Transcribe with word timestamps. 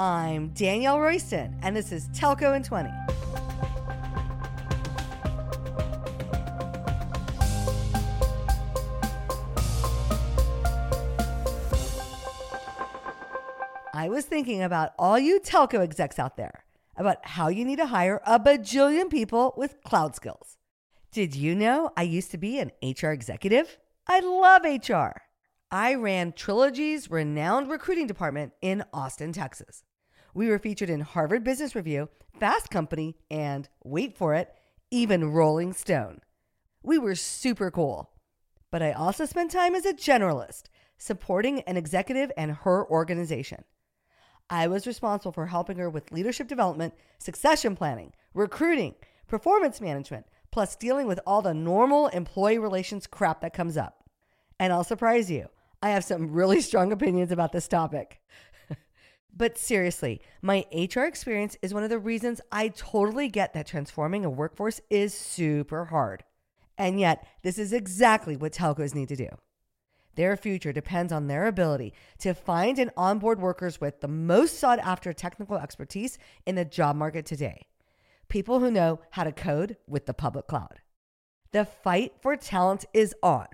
I'm 0.00 0.48
Danielle 0.54 0.98
Royston, 0.98 1.58
and 1.60 1.76
this 1.76 1.92
is 1.92 2.08
Telco 2.08 2.56
in 2.56 2.62
20. 2.62 2.88
I 13.92 14.08
was 14.08 14.24
thinking 14.24 14.62
about 14.62 14.92
all 14.98 15.18
you 15.18 15.38
telco 15.38 15.80
execs 15.80 16.18
out 16.18 16.38
there, 16.38 16.64
about 16.96 17.18
how 17.22 17.48
you 17.48 17.66
need 17.66 17.76
to 17.76 17.84
hire 17.84 18.22
a 18.24 18.40
bajillion 18.40 19.10
people 19.10 19.52
with 19.58 19.84
cloud 19.84 20.16
skills. 20.16 20.56
Did 21.12 21.34
you 21.34 21.54
know 21.54 21.90
I 21.94 22.04
used 22.04 22.30
to 22.30 22.38
be 22.38 22.58
an 22.58 22.72
HR 22.82 23.08
executive? 23.08 23.76
I 24.06 24.20
love 24.20 24.62
HR. 24.64 25.20
I 25.70 25.94
ran 25.94 26.32
Trilogy's 26.32 27.10
renowned 27.10 27.68
recruiting 27.68 28.06
department 28.06 28.54
in 28.62 28.82
Austin, 28.94 29.32
Texas. 29.32 29.84
We 30.34 30.48
were 30.48 30.58
featured 30.58 30.90
in 30.90 31.00
Harvard 31.00 31.44
Business 31.44 31.74
Review, 31.74 32.08
Fast 32.38 32.70
Company, 32.70 33.16
and 33.30 33.68
wait 33.82 34.16
for 34.16 34.34
it, 34.34 34.54
even 34.90 35.32
Rolling 35.32 35.72
Stone. 35.72 36.20
We 36.82 36.98
were 36.98 37.14
super 37.14 37.70
cool. 37.70 38.10
But 38.70 38.82
I 38.82 38.92
also 38.92 39.24
spent 39.24 39.50
time 39.50 39.74
as 39.74 39.84
a 39.84 39.92
generalist, 39.92 40.64
supporting 40.96 41.60
an 41.62 41.76
executive 41.76 42.30
and 42.36 42.52
her 42.52 42.86
organization. 42.88 43.64
I 44.48 44.68
was 44.68 44.86
responsible 44.86 45.32
for 45.32 45.46
helping 45.46 45.78
her 45.78 45.90
with 45.90 46.12
leadership 46.12 46.48
development, 46.48 46.94
succession 47.18 47.76
planning, 47.76 48.12
recruiting, 48.34 48.94
performance 49.26 49.80
management, 49.80 50.26
plus 50.50 50.76
dealing 50.76 51.06
with 51.06 51.20
all 51.26 51.42
the 51.42 51.54
normal 51.54 52.08
employee 52.08 52.58
relations 52.58 53.06
crap 53.06 53.40
that 53.40 53.54
comes 53.54 53.76
up. 53.76 54.04
And 54.58 54.72
I'll 54.72 54.84
surprise 54.84 55.30
you, 55.30 55.48
I 55.82 55.90
have 55.90 56.04
some 56.04 56.32
really 56.32 56.60
strong 56.60 56.92
opinions 56.92 57.32
about 57.32 57.52
this 57.52 57.68
topic. 57.68 58.20
But 59.36 59.58
seriously, 59.58 60.20
my 60.42 60.66
HR 60.72 61.02
experience 61.02 61.56
is 61.62 61.72
one 61.72 61.82
of 61.82 61.90
the 61.90 61.98
reasons 61.98 62.40
I 62.50 62.68
totally 62.68 63.28
get 63.28 63.54
that 63.54 63.66
transforming 63.66 64.24
a 64.24 64.30
workforce 64.30 64.80
is 64.90 65.14
super 65.14 65.86
hard. 65.86 66.24
And 66.76 66.98
yet, 66.98 67.26
this 67.42 67.58
is 67.58 67.72
exactly 67.72 68.36
what 68.36 68.52
telcos 68.52 68.94
need 68.94 69.08
to 69.08 69.16
do. 69.16 69.28
Their 70.16 70.36
future 70.36 70.72
depends 70.72 71.12
on 71.12 71.26
their 71.26 71.46
ability 71.46 71.94
to 72.18 72.34
find 72.34 72.78
and 72.78 72.90
onboard 72.96 73.40
workers 73.40 73.80
with 73.80 74.00
the 74.00 74.08
most 74.08 74.58
sought 74.58 74.78
after 74.80 75.12
technical 75.12 75.56
expertise 75.56 76.18
in 76.46 76.56
the 76.56 76.64
job 76.64 76.96
market 76.96 77.26
today 77.26 77.66
people 78.30 78.60
who 78.60 78.70
know 78.70 79.00
how 79.10 79.24
to 79.24 79.32
code 79.32 79.76
with 79.86 80.06
the 80.06 80.14
public 80.14 80.46
cloud. 80.46 80.80
The 81.52 81.66
fight 81.66 82.14
for 82.22 82.36
talent 82.36 82.86
is 82.94 83.14
on. 83.22 83.48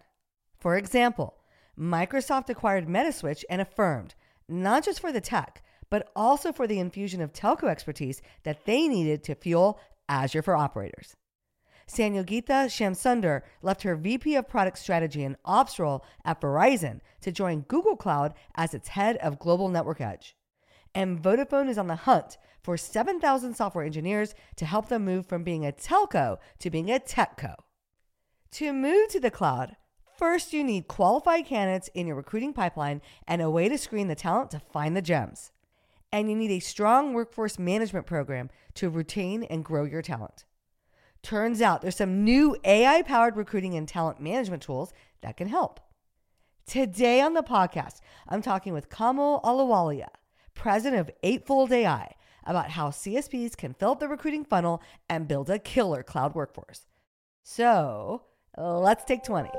For 0.61 0.77
example, 0.77 1.34
Microsoft 1.78 2.48
acquired 2.48 2.87
Metaswitch 2.87 3.43
and 3.50 3.61
affirmed, 3.61 4.15
not 4.48 4.84
just 4.84 5.00
for 5.00 5.11
the 5.11 5.20
tech, 5.20 5.65
but 5.91 6.11
also 6.15 6.53
for 6.53 6.67
the 6.67 6.79
infusion 6.79 7.20
of 7.20 7.33
telco 7.33 7.69
expertise 7.69 8.23
that 8.45 8.65
they 8.65 8.89
needed 8.89 9.23
to 9.25 9.34
fuel 9.34 9.81
Azure 10.09 10.43
for 10.43 10.56
operators. 10.56 11.17
Sanyogita 11.89 12.67
Shamsunder 12.67 13.43
left 13.62 13.83
her 13.83 13.95
VP 13.95 14.34
of 14.34 14.48
Product 14.48 14.77
Strategy 14.77 15.23
and 15.23 15.37
Ops 15.45 15.78
role 15.78 16.05
at 16.25 16.41
Verizon 16.41 17.01
to 17.20 17.31
join 17.31 17.61
Google 17.61 17.97
Cloud 17.97 18.34
as 18.56 18.75
its 18.75 18.89
head 18.89 19.17
of 19.19 19.39
Global 19.39 19.69
Network 19.69 20.01
Edge. 20.01 20.37
And 20.95 21.23
Vodafone 21.23 21.69
is 21.69 21.78
on 21.78 21.87
the 21.87 21.95
hunt 21.95 22.39
for 22.62 22.77
7,000 22.77 23.55
software 23.55 23.84
engineers 23.84 24.34
to 24.56 24.67
help 24.67 24.89
them 24.89 25.05
move 25.05 25.27
from 25.27 25.45
being 25.45 25.65
a 25.65 25.71
telco 25.71 26.39
to 26.59 26.71
being 26.71 26.91
a 26.91 26.98
techco. 26.98 27.55
To 28.53 28.73
move 28.73 29.09
to 29.11 29.21
the 29.21 29.31
cloud, 29.31 29.77
first 30.19 30.53
you 30.53 30.65
need 30.65 30.89
qualified 30.89 31.47
candidates 31.47 31.91
in 31.95 32.09
your 32.09 32.17
recruiting 32.17 32.53
pipeline 32.53 33.03
and 33.28 33.41
a 33.41 33.50
way 33.50 33.69
to 33.69 33.78
screen 33.78 34.09
the 34.09 34.15
talent 34.17 34.50
to 34.50 34.59
find 34.59 34.97
the 34.97 35.03
gems. 35.03 35.53
And 36.12 36.31
you 36.31 36.37
need 36.37 36.51
a 36.51 36.61
strong 36.61 37.12
workforce 37.12 37.59
management 37.59 38.07
program 38.07 38.51
to 38.75 38.89
retain 38.89 39.43
and 39.45 39.65
grow 39.65 39.85
your 39.85 40.03
talent. 40.03 40.45
Turns 41.23 41.61
out 41.61 41.83
there's 41.83 41.97
some 41.97 42.25
new 42.25 42.57
AI 42.65 43.03
powered 43.03 43.37
recruiting 43.37 43.75
and 43.75 43.89
talent 43.89 44.21
management 44.21 44.62
tools 44.62 44.93
that 45.22 45.37
can 45.37 45.49
help. 45.49 45.81
Today 46.66 47.21
on 47.21 47.34
the 47.34 47.43
podcast, 47.43 48.00
I'm 48.28 48.43
talking 48.43 48.72
with 48.72 48.91
Kamal 48.91 49.41
Ahluwalia, 49.43 50.09
president 50.55 51.00
of 51.00 51.11
Eightfold 51.22 51.72
AI, 51.72 52.15
about 52.45 52.71
how 52.71 52.91
CSPs 52.91 53.56
can 53.56 53.75
fill 53.75 53.93
up 53.93 54.00
the 54.00 54.09
recruiting 54.09 54.45
funnel 54.45 54.81
and 55.09 55.28
build 55.28 55.50
a 55.50 55.59
killer 55.59 56.03
cloud 56.03 56.34
workforce. 56.34 56.87
So 57.43 58.22
let's 58.56 59.05
take 59.05 59.25
20. 59.25 59.50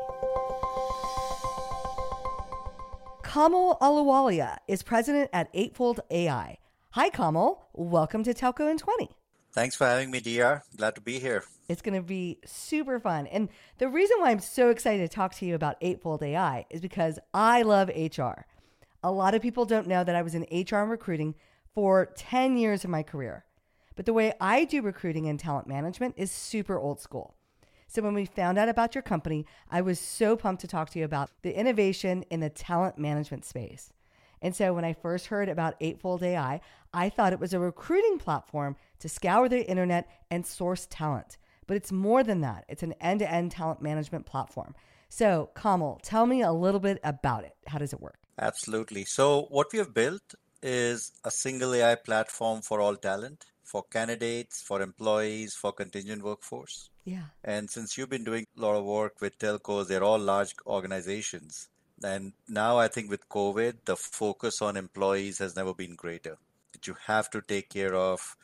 Kamal 3.38 3.78
Ahluwalia 3.82 4.58
is 4.68 4.82
president 4.82 5.30
at 5.32 5.48
Eightfold 5.54 6.00
AI. 6.10 6.58
Hi, 6.94 7.10
Kamal. 7.12 7.70
Welcome 7.72 8.24
to 8.24 8.34
Telco 8.34 8.68
in 8.68 8.80
20. 8.80 9.12
Thanks 9.54 9.76
for 9.76 9.86
having 9.86 10.10
me, 10.10 10.22
DR. 10.22 10.64
Glad 10.76 10.96
to 10.96 11.02
be 11.02 11.20
here. 11.20 11.44
It's 11.70 11.84
going 11.84 11.94
to 11.94 12.02
be 12.02 12.40
super 12.48 13.00
fun. 13.00 13.28
And 13.28 13.50
the 13.78 13.90
reason 13.90 14.18
why 14.20 14.32
I'm 14.32 14.40
so 14.40 14.72
excited 14.72 15.08
to 15.08 15.16
talk 15.16 15.36
to 15.36 15.46
you 15.46 15.54
about 15.54 15.78
Eightfold 15.82 16.24
AI 16.24 16.66
is 16.72 16.82
because 16.82 17.20
I 17.32 17.62
love 17.62 17.90
HR. 17.90 18.48
A 19.04 19.12
lot 19.12 19.36
of 19.36 19.44
people 19.44 19.66
don't 19.66 19.86
know 19.86 20.04
that 20.04 20.16
I 20.16 20.24
was 20.24 20.34
in 20.34 20.48
HR 20.52 20.78
and 20.78 20.90
recruiting 20.90 21.36
for 21.76 22.08
10 22.18 22.58
years 22.58 22.84
of 22.84 22.90
my 22.90 23.04
career. 23.04 23.46
But 23.96 24.08
the 24.08 24.14
way 24.14 24.34
I 24.42 24.66
do 24.66 24.82
recruiting 24.82 25.28
and 25.28 25.40
talent 25.40 25.68
management 25.68 26.16
is 26.18 26.32
super 26.32 26.80
old 26.80 27.00
school. 27.00 27.37
So 27.88 28.02
when 28.02 28.14
we 28.14 28.26
found 28.26 28.58
out 28.58 28.68
about 28.68 28.96
your 28.96 29.02
company, 29.02 29.46
I 29.72 29.82
was 29.82 30.00
so 30.00 30.36
pumped 30.36 30.62
to 30.62 30.68
talk 30.68 30.90
to 30.92 31.00
you 31.00 31.06
about 31.06 31.32
the 31.42 31.58
innovation 31.58 32.24
in 32.30 32.42
the 32.42 32.50
talent 32.50 32.98
management 32.98 33.46
space. 33.46 33.94
And 34.42 34.56
so 34.56 34.74
when 34.74 34.86
I 34.86 34.94
first 34.94 35.28
heard 35.28 35.50
about 35.50 35.76
Eightfold 35.80 36.22
AI, 36.22 36.62
I 36.94 37.10
thought 37.10 37.34
it 37.34 37.40
was 37.40 37.54
a 37.54 37.60
recruiting 37.60 38.20
platform 38.20 38.76
to 39.00 39.10
scour 39.10 39.48
the 39.50 39.68
internet 39.68 40.08
and 40.30 40.46
source 40.46 40.86
talent. 40.90 41.38
But 41.66 41.78
it's 41.78 41.92
more 41.92 42.24
than 42.24 42.42
that. 42.42 42.66
It's 42.68 42.84
an 42.84 42.94
end-to-end 43.02 43.52
talent 43.52 43.82
management 43.82 44.26
platform. 44.26 44.76
So, 45.10 45.50
Kamal, 45.56 46.00
tell 46.04 46.26
me 46.26 46.42
a 46.42 46.52
little 46.52 46.80
bit 46.80 47.00
about 47.04 47.46
it. 47.46 47.56
How 47.68 47.78
does 47.78 47.94
it 47.94 48.02
work? 48.02 48.20
Absolutely. 48.38 49.06
So, 49.06 49.48
what 49.50 49.68
we 49.72 49.80
have 49.80 49.94
built 49.94 50.36
is 50.62 51.14
a 51.24 51.32
single 51.32 51.74
AI 51.74 51.96
platform 51.96 52.62
for 52.62 52.82
all 52.82 52.96
talent, 52.96 53.46
for 53.64 53.84
candidates, 53.84 54.62
for 54.62 54.82
employees, 54.82 55.56
for 55.56 55.72
contingent 55.72 56.24
workforce. 56.24 56.90
Yeah. 57.08 57.28
And 57.42 57.70
since 57.70 57.98
you've 57.98 58.10
been 58.10 58.26
doing 58.26 58.46
a 58.58 58.62
lot 58.62 58.76
of 58.76 58.84
work 58.84 59.22
with 59.22 59.40
telcos, 59.40 59.88
they're 59.88 60.04
all 60.04 60.20
large 60.20 60.54
organizations. 60.66 61.70
And 62.04 62.34
now 62.50 62.78
I 62.78 62.90
think 62.90 63.10
with 63.10 63.30
COVID, 63.30 63.86
the 63.86 63.96
focus 63.96 64.62
on 64.62 64.76
employees 64.76 65.38
has 65.38 65.56
never 65.56 65.74
been 65.74 65.96
greater. 65.96 66.38
That 66.74 66.86
you 66.86 66.98
have 67.06 67.30
to 67.30 67.42
take 67.42 67.70
care 67.70 67.96
of 67.96 68.36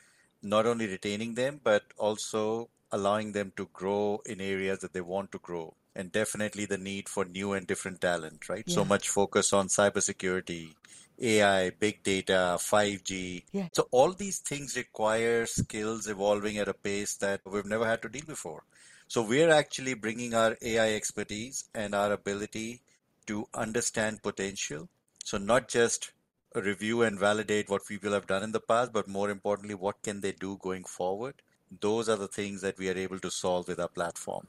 not 0.42 0.64
only 0.64 0.86
retaining 0.86 1.34
them, 1.34 1.60
but 1.62 1.82
also 1.98 2.70
allowing 2.90 3.32
them 3.32 3.52
to 3.58 3.68
grow 3.74 4.22
in 4.24 4.40
areas 4.40 4.78
that 4.78 4.94
they 4.94 5.02
want 5.02 5.30
to 5.32 5.38
grow. 5.38 5.74
And 5.94 6.10
definitely 6.10 6.64
the 6.64 6.78
need 6.78 7.10
for 7.10 7.26
new 7.26 7.52
and 7.52 7.66
different 7.66 8.00
talent, 8.00 8.48
right? 8.48 8.64
Yeah. 8.66 8.74
So 8.76 8.84
much 8.86 9.10
focus 9.10 9.52
on 9.52 9.68
cybersecurity, 9.68 10.74
AI, 11.20 11.70
big 11.70 12.02
data, 12.02 12.56
5G. 12.58 13.44
Yeah. 13.52 13.68
So 13.72 13.88
all 13.90 14.12
these 14.12 14.38
things 14.38 14.76
require 14.76 15.46
skills 15.46 16.08
evolving 16.08 16.58
at 16.58 16.68
a 16.68 16.74
pace 16.74 17.14
that 17.16 17.40
we've 17.44 17.64
never 17.64 17.86
had 17.86 18.02
to 18.02 18.08
deal 18.08 18.24
before. 18.26 18.64
So 19.06 19.22
we're 19.22 19.50
actually 19.50 19.94
bringing 19.94 20.34
our 20.34 20.56
AI 20.62 20.94
expertise 20.94 21.64
and 21.74 21.94
our 21.94 22.12
ability 22.12 22.80
to 23.26 23.46
understand 23.54 24.22
potential. 24.22 24.88
So 25.24 25.38
not 25.38 25.68
just 25.68 26.12
review 26.54 27.02
and 27.02 27.18
validate 27.18 27.68
what 27.68 27.86
people 27.86 28.12
have 28.12 28.26
done 28.26 28.42
in 28.42 28.52
the 28.52 28.60
past, 28.60 28.92
but 28.92 29.08
more 29.08 29.30
importantly, 29.30 29.74
what 29.74 30.02
can 30.02 30.20
they 30.20 30.32
do 30.32 30.58
going 30.62 30.84
forward? 30.84 31.34
Those 31.80 32.08
are 32.08 32.16
the 32.16 32.28
things 32.28 32.60
that 32.62 32.78
we 32.78 32.88
are 32.88 32.96
able 32.96 33.18
to 33.20 33.30
solve 33.30 33.68
with 33.68 33.80
our 33.80 33.88
platform. 33.88 34.46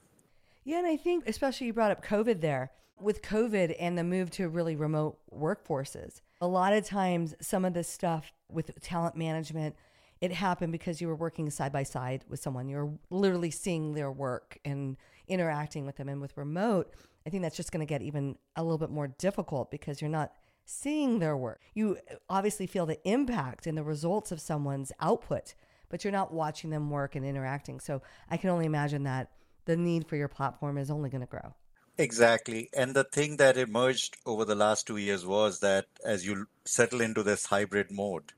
Yeah, 0.64 0.78
and 0.78 0.86
I 0.86 0.96
think 0.96 1.28
especially 1.28 1.68
you 1.68 1.72
brought 1.72 1.90
up 1.90 2.04
COVID 2.04 2.40
there. 2.40 2.72
With 2.98 3.22
COVID 3.22 3.76
and 3.78 3.98
the 3.98 4.04
move 4.04 4.30
to 4.32 4.48
really 4.48 4.74
remote 4.74 5.18
workforces, 5.34 6.22
a 6.40 6.46
lot 6.46 6.72
of 6.72 6.84
times 6.84 7.34
some 7.40 7.64
of 7.64 7.74
this 7.74 7.88
stuff 7.88 8.32
with 8.50 8.70
talent 8.80 9.16
management, 9.16 9.74
it 10.20 10.32
happened 10.32 10.72
because 10.72 11.00
you 11.00 11.08
were 11.08 11.16
working 11.16 11.50
side 11.50 11.72
by 11.72 11.82
side 11.82 12.24
with 12.28 12.40
someone. 12.40 12.68
You're 12.68 12.92
literally 13.10 13.50
seeing 13.50 13.94
their 13.94 14.10
work 14.10 14.58
and 14.64 14.96
interacting 15.28 15.84
with 15.84 15.96
them. 15.96 16.08
And 16.08 16.20
with 16.20 16.36
remote, 16.36 16.94
I 17.26 17.30
think 17.30 17.42
that's 17.42 17.56
just 17.56 17.72
going 17.72 17.86
to 17.86 17.90
get 17.90 18.02
even 18.02 18.36
a 18.54 18.62
little 18.62 18.78
bit 18.78 18.90
more 18.90 19.08
difficult 19.08 19.70
because 19.70 20.00
you're 20.00 20.10
not 20.10 20.32
seeing 20.64 21.18
their 21.18 21.36
work. 21.36 21.60
You 21.74 21.98
obviously 22.28 22.66
feel 22.66 22.86
the 22.86 22.98
impact 23.08 23.66
and 23.66 23.76
the 23.76 23.84
results 23.84 24.32
of 24.32 24.40
someone's 24.40 24.92
output, 25.00 25.54
but 25.88 26.02
you're 26.04 26.12
not 26.12 26.32
watching 26.32 26.70
them 26.70 26.90
work 26.90 27.14
and 27.14 27.24
interacting. 27.24 27.80
So 27.80 28.02
I 28.30 28.36
can 28.36 28.50
only 28.50 28.66
imagine 28.66 29.04
that 29.04 29.30
the 29.64 29.76
need 29.76 30.08
for 30.08 30.16
your 30.16 30.28
platform 30.28 30.78
is 30.78 30.90
only 30.90 31.10
going 31.10 31.20
to 31.20 31.26
grow. 31.26 31.54
Exactly. 31.98 32.68
And 32.76 32.94
the 32.94 33.04
thing 33.04 33.36
that 33.38 33.56
emerged 33.56 34.16
over 34.26 34.44
the 34.44 34.54
last 34.54 34.86
two 34.86 34.98
years 34.98 35.24
was 35.24 35.60
that 35.60 35.86
as 36.04 36.26
you 36.26 36.46
settle 36.64 37.00
into 37.00 37.22
this 37.22 37.46
hybrid 37.46 37.90
mode, 37.90 38.32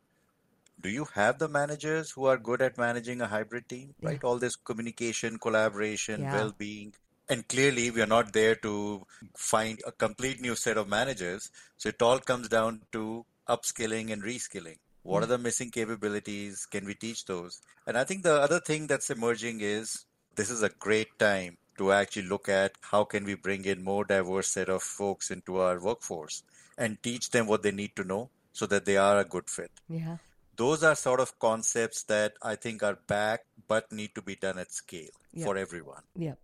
do 0.81 0.89
you 0.89 1.07
have 1.15 1.39
the 1.39 1.49
managers 1.49 2.13
who 2.13 2.27
are 2.27 2.39
good 2.39 2.63
at 2.63 2.79
managing 2.79 3.21
a 3.21 3.27
hybrid 3.27 3.69
team, 3.69 3.95
right? 4.01 4.23
All 4.23 4.39
this 4.39 4.55
communication, 4.55 5.39
collaboration, 5.39 6.23
yeah. 6.23 6.35
well 6.35 6.55
being 6.57 6.95
and 7.29 7.47
clearly 7.49 7.91
we 7.91 8.01
are 8.01 8.07
not 8.07 8.33
there 8.33 8.55
to 8.55 9.07
find 9.37 9.81
a 9.87 9.93
complete 9.93 10.41
new 10.41 10.55
set 10.55 10.77
of 10.77 10.89
managers 10.89 11.51
so 11.77 11.89
it 11.91 12.01
all 12.01 12.19
comes 12.19 12.49
down 12.49 12.81
to 12.93 13.25
upskilling 13.49 14.13
and 14.13 14.23
reskilling 14.23 14.79
What 15.03 15.23
are 15.23 15.27
mm. 15.27 15.31
the 15.31 15.39
missing 15.39 15.71
capabilities? 15.71 16.67
Can 16.67 16.85
we 16.85 16.95
teach 16.95 17.25
those? 17.25 17.61
And 17.87 17.97
I 17.97 18.05
think 18.05 18.23
the 18.23 18.35
other 18.35 18.61
thing 18.61 18.87
that's 18.87 19.11
emerging 19.11 19.61
is 19.61 20.05
this 20.37 20.51
is 20.51 20.63
a 20.63 20.69
great 20.69 21.19
time 21.19 21.57
to 21.79 21.93
actually 21.93 22.29
look 22.29 22.49
at 22.49 22.73
how 22.81 23.05
can 23.05 23.25
we 23.25 23.35
bring 23.35 23.65
in 23.65 23.83
more 23.83 24.05
diverse 24.05 24.49
set 24.49 24.69
of 24.69 24.83
folks 24.83 25.31
into 25.31 25.59
our 25.59 25.81
workforce 25.81 26.43
and 26.77 27.03
teach 27.03 27.31
them 27.31 27.47
what 27.47 27.63
they 27.63 27.73
need 27.73 27.95
to 27.97 28.05
know 28.05 28.31
so 28.53 28.67
that 28.67 28.85
they 28.85 28.97
are 28.97 29.19
a 29.19 29.25
good 29.25 29.49
fit. 29.49 29.71
Yeah. 29.89 30.19
Those 30.57 30.83
are 30.83 30.95
sort 30.97 31.21
of 31.21 31.39
concepts 31.39 32.03
that 32.05 32.35
I 32.43 32.57
think 32.57 32.83
are 32.83 32.99
back 33.07 33.45
but 33.69 33.91
need 33.93 34.15
to 34.17 34.23
be 34.23 34.35
done 34.37 34.59
at 34.59 34.73
scale 34.73 35.11
Yeah. 35.33 35.45
for 35.45 35.57
everyone. 35.57 36.03
Yep. 36.17 36.39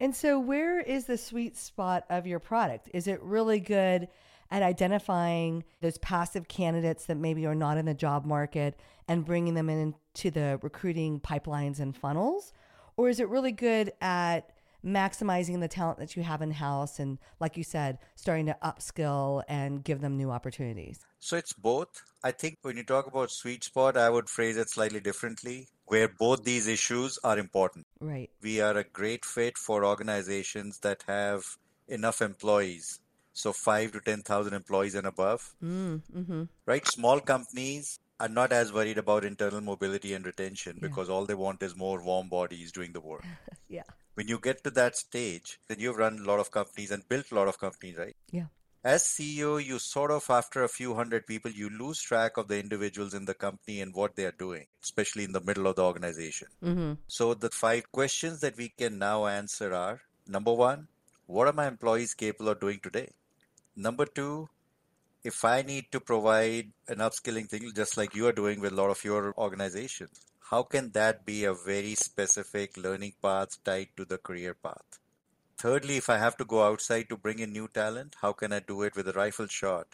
And 0.00 0.16
so, 0.16 0.40
where 0.40 0.80
is 0.80 1.04
the 1.04 1.18
sweet 1.18 1.56
spot 1.56 2.04
of 2.08 2.26
your 2.26 2.38
product? 2.40 2.88
Is 2.94 3.06
it 3.06 3.22
really 3.22 3.60
good 3.60 4.08
at 4.50 4.62
identifying 4.62 5.62
those 5.80 5.98
passive 5.98 6.48
candidates 6.48 7.06
that 7.06 7.16
maybe 7.16 7.46
are 7.46 7.54
not 7.54 7.76
in 7.76 7.84
the 7.84 7.94
job 7.94 8.24
market 8.24 8.80
and 9.06 9.24
bringing 9.24 9.54
them 9.54 9.68
into 9.68 10.30
the 10.30 10.58
recruiting 10.62 11.20
pipelines 11.20 11.80
and 11.80 11.94
funnels? 11.96 12.52
Or 13.00 13.08
is 13.08 13.18
it 13.18 13.30
really 13.30 13.52
good 13.52 13.94
at 14.02 14.50
maximizing 14.84 15.60
the 15.60 15.68
talent 15.68 16.00
that 16.00 16.16
you 16.16 16.22
have 16.22 16.42
in 16.42 16.50
house 16.50 16.98
and, 16.98 17.16
like 17.40 17.56
you 17.56 17.64
said, 17.64 17.96
starting 18.14 18.44
to 18.44 18.56
upskill 18.62 19.42
and 19.48 19.82
give 19.82 20.02
them 20.02 20.18
new 20.18 20.30
opportunities? 20.30 21.00
So 21.18 21.38
it's 21.38 21.54
both. 21.54 21.88
I 22.22 22.32
think 22.32 22.58
when 22.60 22.76
you 22.76 22.84
talk 22.84 23.06
about 23.06 23.30
sweet 23.30 23.64
spot, 23.64 23.96
I 23.96 24.10
would 24.10 24.28
phrase 24.28 24.58
it 24.58 24.68
slightly 24.68 25.00
differently, 25.00 25.68
where 25.86 26.08
both 26.08 26.44
these 26.44 26.68
issues 26.68 27.18
are 27.24 27.38
important. 27.38 27.86
Right. 28.00 28.28
We 28.42 28.60
are 28.60 28.76
a 28.76 28.84
great 28.84 29.24
fit 29.24 29.56
for 29.56 29.82
organizations 29.82 30.80
that 30.80 31.02
have 31.08 31.56
enough 31.88 32.20
employees. 32.20 33.00
So 33.32 33.54
five 33.54 33.92
to 33.92 34.00
10,000 34.00 34.52
employees 34.52 34.94
and 34.94 35.06
above, 35.06 35.54
Mm, 35.64 36.02
mm-hmm. 36.14 36.42
right? 36.66 36.86
Small 36.86 37.20
companies 37.20 37.98
are 38.20 38.28
not 38.28 38.52
as 38.52 38.72
worried 38.72 38.98
about 38.98 39.24
internal 39.24 39.60
mobility 39.60 40.12
and 40.14 40.24
retention 40.26 40.78
Yeah. 40.80 40.88
because 40.88 41.08
all 41.08 41.26
they 41.26 41.34
want 41.34 41.62
is 41.62 41.74
more 41.74 42.02
warm 42.02 42.28
bodies 42.28 42.70
doing 42.70 42.92
the 42.92 43.00
work. 43.00 43.24
Yeah. 43.68 43.84
When 44.14 44.28
you 44.28 44.38
get 44.38 44.64
to 44.64 44.70
that 44.72 44.96
stage, 44.96 45.58
then 45.68 45.78
you've 45.78 45.96
run 45.96 46.18
a 46.18 46.22
lot 46.30 46.40
of 46.40 46.50
companies 46.50 46.90
and 46.90 47.08
built 47.08 47.30
a 47.30 47.34
lot 47.36 47.48
of 47.48 47.58
companies, 47.58 47.96
right? 47.96 48.16
Yeah. 48.30 48.46
As 48.82 49.04
CEO, 49.04 49.64
you 49.64 49.78
sort 49.78 50.10
of, 50.10 50.28
after 50.28 50.64
a 50.64 50.68
few 50.68 50.94
hundred 50.94 51.26
people, 51.26 51.50
you 51.50 51.70
lose 51.70 52.00
track 52.00 52.36
of 52.36 52.48
the 52.48 52.58
individuals 52.58 53.14
in 53.14 53.26
the 53.26 53.34
company 53.34 53.80
and 53.80 53.94
what 53.94 54.16
they 54.16 54.24
are 54.24 54.32
doing, 54.38 54.66
especially 54.82 55.24
in 55.24 55.32
the 55.32 55.40
middle 55.40 55.66
of 55.66 55.76
the 55.76 55.84
organization. 55.84 56.48
Mm-hmm. 56.64 56.92
So, 57.06 57.34
the 57.34 57.50
five 57.50 57.92
questions 57.92 58.40
that 58.40 58.56
we 58.56 58.70
can 58.70 58.98
now 58.98 59.26
answer 59.26 59.72
are 59.74 60.00
number 60.26 60.52
one, 60.52 60.88
what 61.26 61.46
are 61.46 61.52
my 61.52 61.68
employees 61.68 62.14
capable 62.14 62.50
of 62.50 62.60
doing 62.60 62.80
today? 62.82 63.10
Number 63.76 64.06
two, 64.06 64.48
if 65.22 65.44
I 65.44 65.62
need 65.62 65.92
to 65.92 66.00
provide 66.00 66.72
an 66.88 66.98
upskilling 66.98 67.48
thing, 67.48 67.70
just 67.74 67.96
like 67.96 68.14
you 68.14 68.26
are 68.26 68.32
doing 68.32 68.60
with 68.60 68.72
a 68.72 68.76
lot 68.76 68.90
of 68.90 69.04
your 69.04 69.34
organizations, 69.36 70.20
how 70.50 70.62
can 70.62 70.90
that 70.92 71.24
be 71.24 71.44
a 71.44 71.54
very 71.54 71.94
specific 71.94 72.76
learning 72.76 73.12
path 73.22 73.62
tied 73.64 73.88
to 73.96 74.04
the 74.04 74.18
career 74.18 74.54
path? 74.54 74.98
Thirdly, 75.58 75.98
if 75.98 76.08
I 76.08 76.16
have 76.16 76.36
to 76.38 76.44
go 76.44 76.64
outside 76.64 77.08
to 77.10 77.16
bring 77.16 77.38
in 77.38 77.52
new 77.52 77.68
talent, 77.68 78.16
how 78.20 78.32
can 78.32 78.52
I 78.52 78.60
do 78.60 78.82
it 78.82 78.96
with 78.96 79.08
a 79.08 79.12
rifle 79.12 79.46
shot 79.46 79.86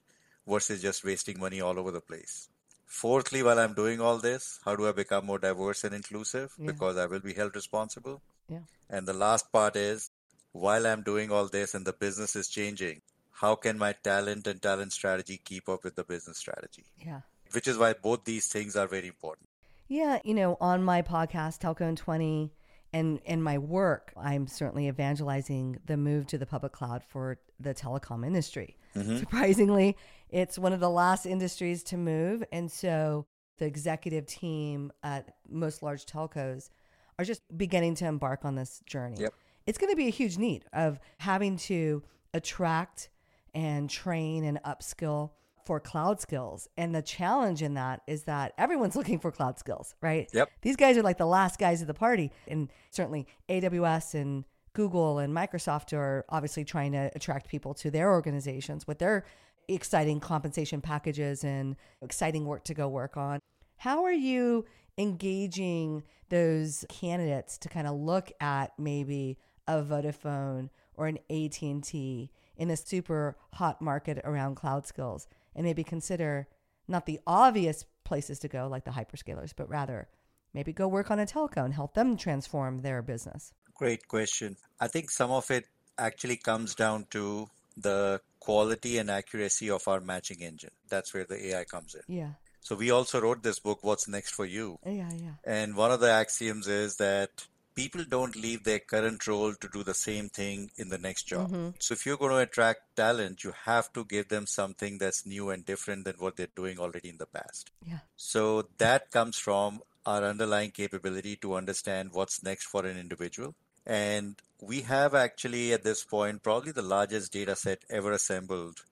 versus 0.47 0.81
just 0.81 1.05
wasting 1.05 1.41
money 1.41 1.61
all 1.61 1.79
over 1.79 1.91
the 1.91 2.01
place? 2.01 2.49
Fourthly, 2.87 3.43
while 3.43 3.59
I'm 3.59 3.75
doing 3.75 4.01
all 4.01 4.19
this, 4.19 4.61
how 4.65 4.77
do 4.77 4.87
I 4.87 4.93
become 4.93 5.27
more 5.27 5.41
diverse 5.41 5.83
and 5.83 5.93
inclusive? 5.93 6.55
Yeah. 6.57 6.67
Because 6.67 6.97
I 6.97 7.07
will 7.07 7.19
be 7.19 7.35
held 7.35 7.57
responsible. 7.57 8.23
Yeah. 8.49 8.61
And 8.89 9.09
the 9.09 9.13
last 9.13 9.51
part 9.51 9.75
is 9.75 10.11
while 10.53 10.87
I'm 10.87 11.03
doing 11.03 11.33
all 11.33 11.49
this 11.49 11.75
and 11.75 11.85
the 11.85 11.93
business 11.93 12.37
is 12.37 12.47
changing, 12.47 13.03
how 13.37 13.55
can 13.55 13.77
my 13.77 13.93
talent 13.93 14.47
and 14.47 14.63
talent 14.63 14.93
strategy 14.93 15.39
keep 15.45 15.69
up 15.69 15.85
with 15.85 15.95
the 15.95 16.05
business 16.05 16.39
strategy? 16.39 16.85
Yeah. 17.05 17.21
Which 17.53 17.69
is 17.69 17.77
why 17.77 17.93
both 17.93 18.25
these 18.25 18.47
things 18.47 18.77
are 18.77 18.87
very 18.87 19.09
important. 19.09 19.49
Yeah, 19.89 20.19
you 20.25 20.35
know, 20.35 20.57
on 20.61 20.83
my 20.83 21.03
podcast, 21.03 21.61
Telco 21.61 21.83
in 21.83 21.97
20, 21.97 22.53
and 22.93 23.21
in 23.27 23.43
my 23.43 23.59
work, 23.59 24.13
I'm 24.17 24.47
certainly 24.47 24.89
evangelizing 24.89 25.79
the 25.85 25.99
move 25.99 26.27
to 26.29 26.39
the 26.39 26.47
public 26.47 26.73
cloud 26.73 27.03
for 27.05 27.39
the 27.61 27.75
telecom 27.75 28.27
industry. 28.27 28.79
Mm-hmm. 28.97 29.19
Surprisingly, 29.19 29.97
it's 30.31 30.59
one 30.59 30.73
of 30.73 30.81
the 30.81 30.91
last 30.91 31.27
industries 31.27 31.83
to 31.85 31.99
move. 31.99 32.43
And 32.51 32.73
so 32.73 33.27
the 33.59 33.67
executive 33.67 34.27
team 34.27 34.93
at 35.03 35.35
most 35.49 35.83
large 35.83 36.07
telcos 36.07 36.71
are 37.19 37.25
just 37.25 37.43
beginning 37.57 37.97
to 37.97 38.07
embark 38.07 38.47
on 38.47 38.55
this 38.55 38.81
journey. 38.87 39.19
Yep. 39.21 39.35
It's 39.67 39.79
going 39.79 39.93
to 39.93 39.97
be 39.97 40.07
a 40.07 40.11
huge 40.11 40.39
need 40.39 40.65
of 40.73 40.99
having 41.19 41.59
to 41.59 42.03
attract 42.33 43.11
and 43.57 43.89
train 43.89 44.45
and 44.45 44.63
upskill 44.65 45.31
for 45.65 45.81
cloud 45.81 46.21
skills. 46.21 46.69
And 46.77 46.95
the 46.95 47.01
challenge 47.01 47.63
in 47.63 47.75
that 47.75 48.03
is 48.07 48.25
that 48.25 48.53
everyone's 48.59 48.95
looking 48.97 49.19
for 49.19 49.33
cloud 49.33 49.59
skills, 49.59 49.95
right? 50.03 50.29
Yep. 50.33 50.51
These 50.61 50.77
guys 50.77 50.97
are 50.97 51.03
like 51.03 51.17
the 51.17 51.27
last 51.27 51.59
guys 51.59 51.81
of 51.81 51.89
the 51.89 51.95
party. 51.95 52.31
And 52.47 52.71
certainly 52.91 53.27
AWS 53.49 54.15
and 54.15 54.45
Google 54.75 55.19
and 55.19 55.35
Microsoft 55.35 55.97
are 55.97 56.27
obviously 56.29 56.65
trying 56.65 56.93
to 56.93 57.11
attract 57.17 57.49
people 57.49 57.73
to 57.75 57.91
their 57.91 58.13
organizations 58.13 58.87
with 58.87 58.99
their 58.99 59.25
exciting 59.69 60.21
compensation 60.21 60.83
packages 60.83 61.43
and 61.43 61.77
exciting 62.03 62.45
work 62.45 62.63
to 62.65 62.75
go 62.75 62.87
work 62.89 63.17
on. 63.17 63.41
How 63.79 64.05
are 64.05 64.13
you 64.13 64.67
engaging 64.99 66.03
those 66.29 66.85
candidates 66.91 67.57
to 67.59 67.71
kind 67.71 67.87
of 67.87 67.97
look 67.97 68.31
at 68.39 68.73
maybe 68.79 69.39
a 69.67 69.83
Vodafone 69.83 70.69
or 70.95 71.07
an 71.07 71.19
AT&T 71.31 72.31
in 72.57 72.71
a 72.71 72.77
super 72.77 73.37
hot 73.55 73.81
market 73.81 74.21
around 74.25 74.55
cloud 74.55 74.87
skills 74.87 75.29
and 75.55 75.65
maybe 75.65 75.85
consider 75.85 76.49
not 76.89 77.07
the 77.07 77.21
obvious 77.27 77.85
places 78.05 78.39
to 78.41 78.49
go 78.49 78.69
like 78.69 78.85
the 78.85 78.91
hyperscalers, 78.93 79.53
but 79.57 79.69
rather 79.69 80.09
maybe 80.55 80.73
go 80.73 80.89
work 80.89 81.11
on 81.11 81.19
a 81.19 81.27
telco 81.27 81.65
and 81.65 81.75
help 81.75 81.95
them 81.95 82.17
transform 82.17 82.81
their 82.81 83.03
business. 83.03 83.53
Great 83.75 84.09
question. 84.09 84.57
I 84.81 84.89
think 84.89 85.11
some 85.11 85.31
of 85.31 85.51
it 85.51 85.67
actually 85.99 86.37
comes 86.37 86.75
down 86.75 87.07
to 87.11 87.49
the 87.77 88.21
quality 88.41 88.99
and 88.99 89.11
accuracy 89.11 89.71
of 89.71 89.87
our 89.87 90.01
matching 90.01 90.41
engine. 90.41 90.71
That's 90.89 91.13
where 91.13 91.25
the 91.25 91.49
AI 91.49 91.65
comes 91.65 91.95
in. 91.95 92.03
Yeah. 92.09 92.31
So 92.61 92.75
we 92.75 92.91
also 92.91 93.21
wrote 93.21 93.43
this 93.43 93.59
book, 93.59 93.81
What's 93.83 94.09
Next 94.09 94.35
for 94.35 94.45
You? 94.45 94.79
Yeah, 94.85 95.11
yeah. 95.13 95.35
And 95.45 95.77
one 95.77 95.93
of 95.93 96.01
the 96.01 96.11
axioms 96.11 96.67
is 96.67 96.97
that 96.97 97.47
people 97.77 98.05
don't 98.09 98.35
leave 98.35 98.65
their 98.65 98.79
current 98.81 99.27
role 99.27 99.55
to 99.55 99.69
do 99.73 99.85
the 99.85 99.95
same 99.95 100.29
thing 100.31 100.71
in 100.77 100.89
the 100.89 100.99
next 100.99 101.25
job. 101.25 101.51
Mm-hmm. 101.51 101.69
So 101.79 101.93
if 101.93 102.07
you're 102.07 102.17
going 102.17 102.33
to 102.33 102.39
attract 102.39 102.97
talent, 102.97 103.45
you 103.45 103.53
have 103.65 103.93
to 103.93 104.05
give 104.05 104.29
them 104.29 104.47
something 104.47 104.99
that's 104.99 105.27
new 105.27 105.51
and 105.51 105.65
different 105.65 106.07
than 106.07 106.17
what 106.19 106.37
they're 106.37 106.49
doing 106.57 106.79
already 106.81 107.11
in 107.11 107.19
the 107.19 107.27
past. 107.27 107.71
Yeah. 107.87 107.99
So 108.17 108.69
that 108.79 109.11
comes 109.11 109.39
from 109.39 109.83
our 110.07 110.25
underlying 110.25 110.71
capability 110.71 111.37
to 111.37 111.55
understand 111.55 112.11
what's 112.13 112.43
next 112.43 112.65
for 112.65 112.87
an 112.87 112.97
individual. 112.97 113.55
And 113.85 114.37
we 114.61 114.81
have 114.83 115.15
actually 115.15 115.73
at 115.73 115.85
this 115.85 116.03
point 116.03 116.43
probably 116.43 116.73
the 116.73 116.83
largest 116.83 117.33
data 117.33 117.55
set 117.55 117.81
ever 117.91 118.13
assembled 118.13 118.83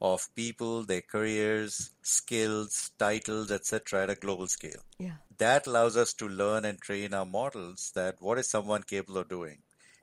of 0.00 0.34
people, 0.34 0.84
their 0.84 1.02
careers, 1.02 1.90
skills, 2.02 2.90
titles, 2.98 3.50
etc. 3.50 4.04
at 4.04 4.10
a 4.10 4.14
global 4.14 4.46
scale. 4.46 4.82
Yeah. 4.98 5.16
That 5.38 5.66
allows 5.66 5.96
us 5.96 6.14
to 6.14 6.28
learn 6.28 6.64
and 6.64 6.80
train 6.80 7.12
our 7.12 7.26
models 7.26 7.92
that 7.94 8.16
what 8.20 8.38
is 8.38 8.48
someone 8.48 8.82
capable 8.82 9.18
of 9.18 9.28
doing. 9.28 9.58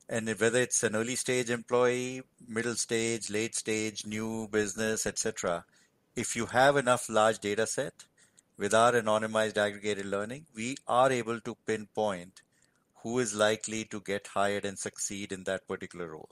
And 0.09 0.27
whether 0.39 0.61
it's 0.61 0.83
an 0.83 0.95
early 0.95 1.15
stage 1.15 1.49
employee, 1.49 2.21
middle 2.47 2.75
stage, 2.75 3.29
late 3.29 3.55
stage, 3.55 4.05
new 4.05 4.47
business, 4.49 5.05
etc., 5.05 5.65
if 6.15 6.35
you 6.35 6.45
have 6.47 6.77
enough 6.77 7.09
large 7.09 7.39
data 7.39 7.67
set 7.67 8.05
with 8.57 8.73
our 8.73 8.93
anonymized 8.93 9.57
aggregated 9.57 10.05
learning, 10.05 10.45
we 10.55 10.77
are 10.87 11.11
able 11.11 11.39
to 11.41 11.55
pinpoint 11.65 12.41
who 13.03 13.19
is 13.19 13.35
likely 13.35 13.83
to 13.85 13.99
get 14.01 14.27
hired 14.27 14.65
and 14.65 14.79
succeed 14.79 15.31
in 15.31 15.43
that 15.43 15.67
particular 15.67 16.07
role. 16.07 16.29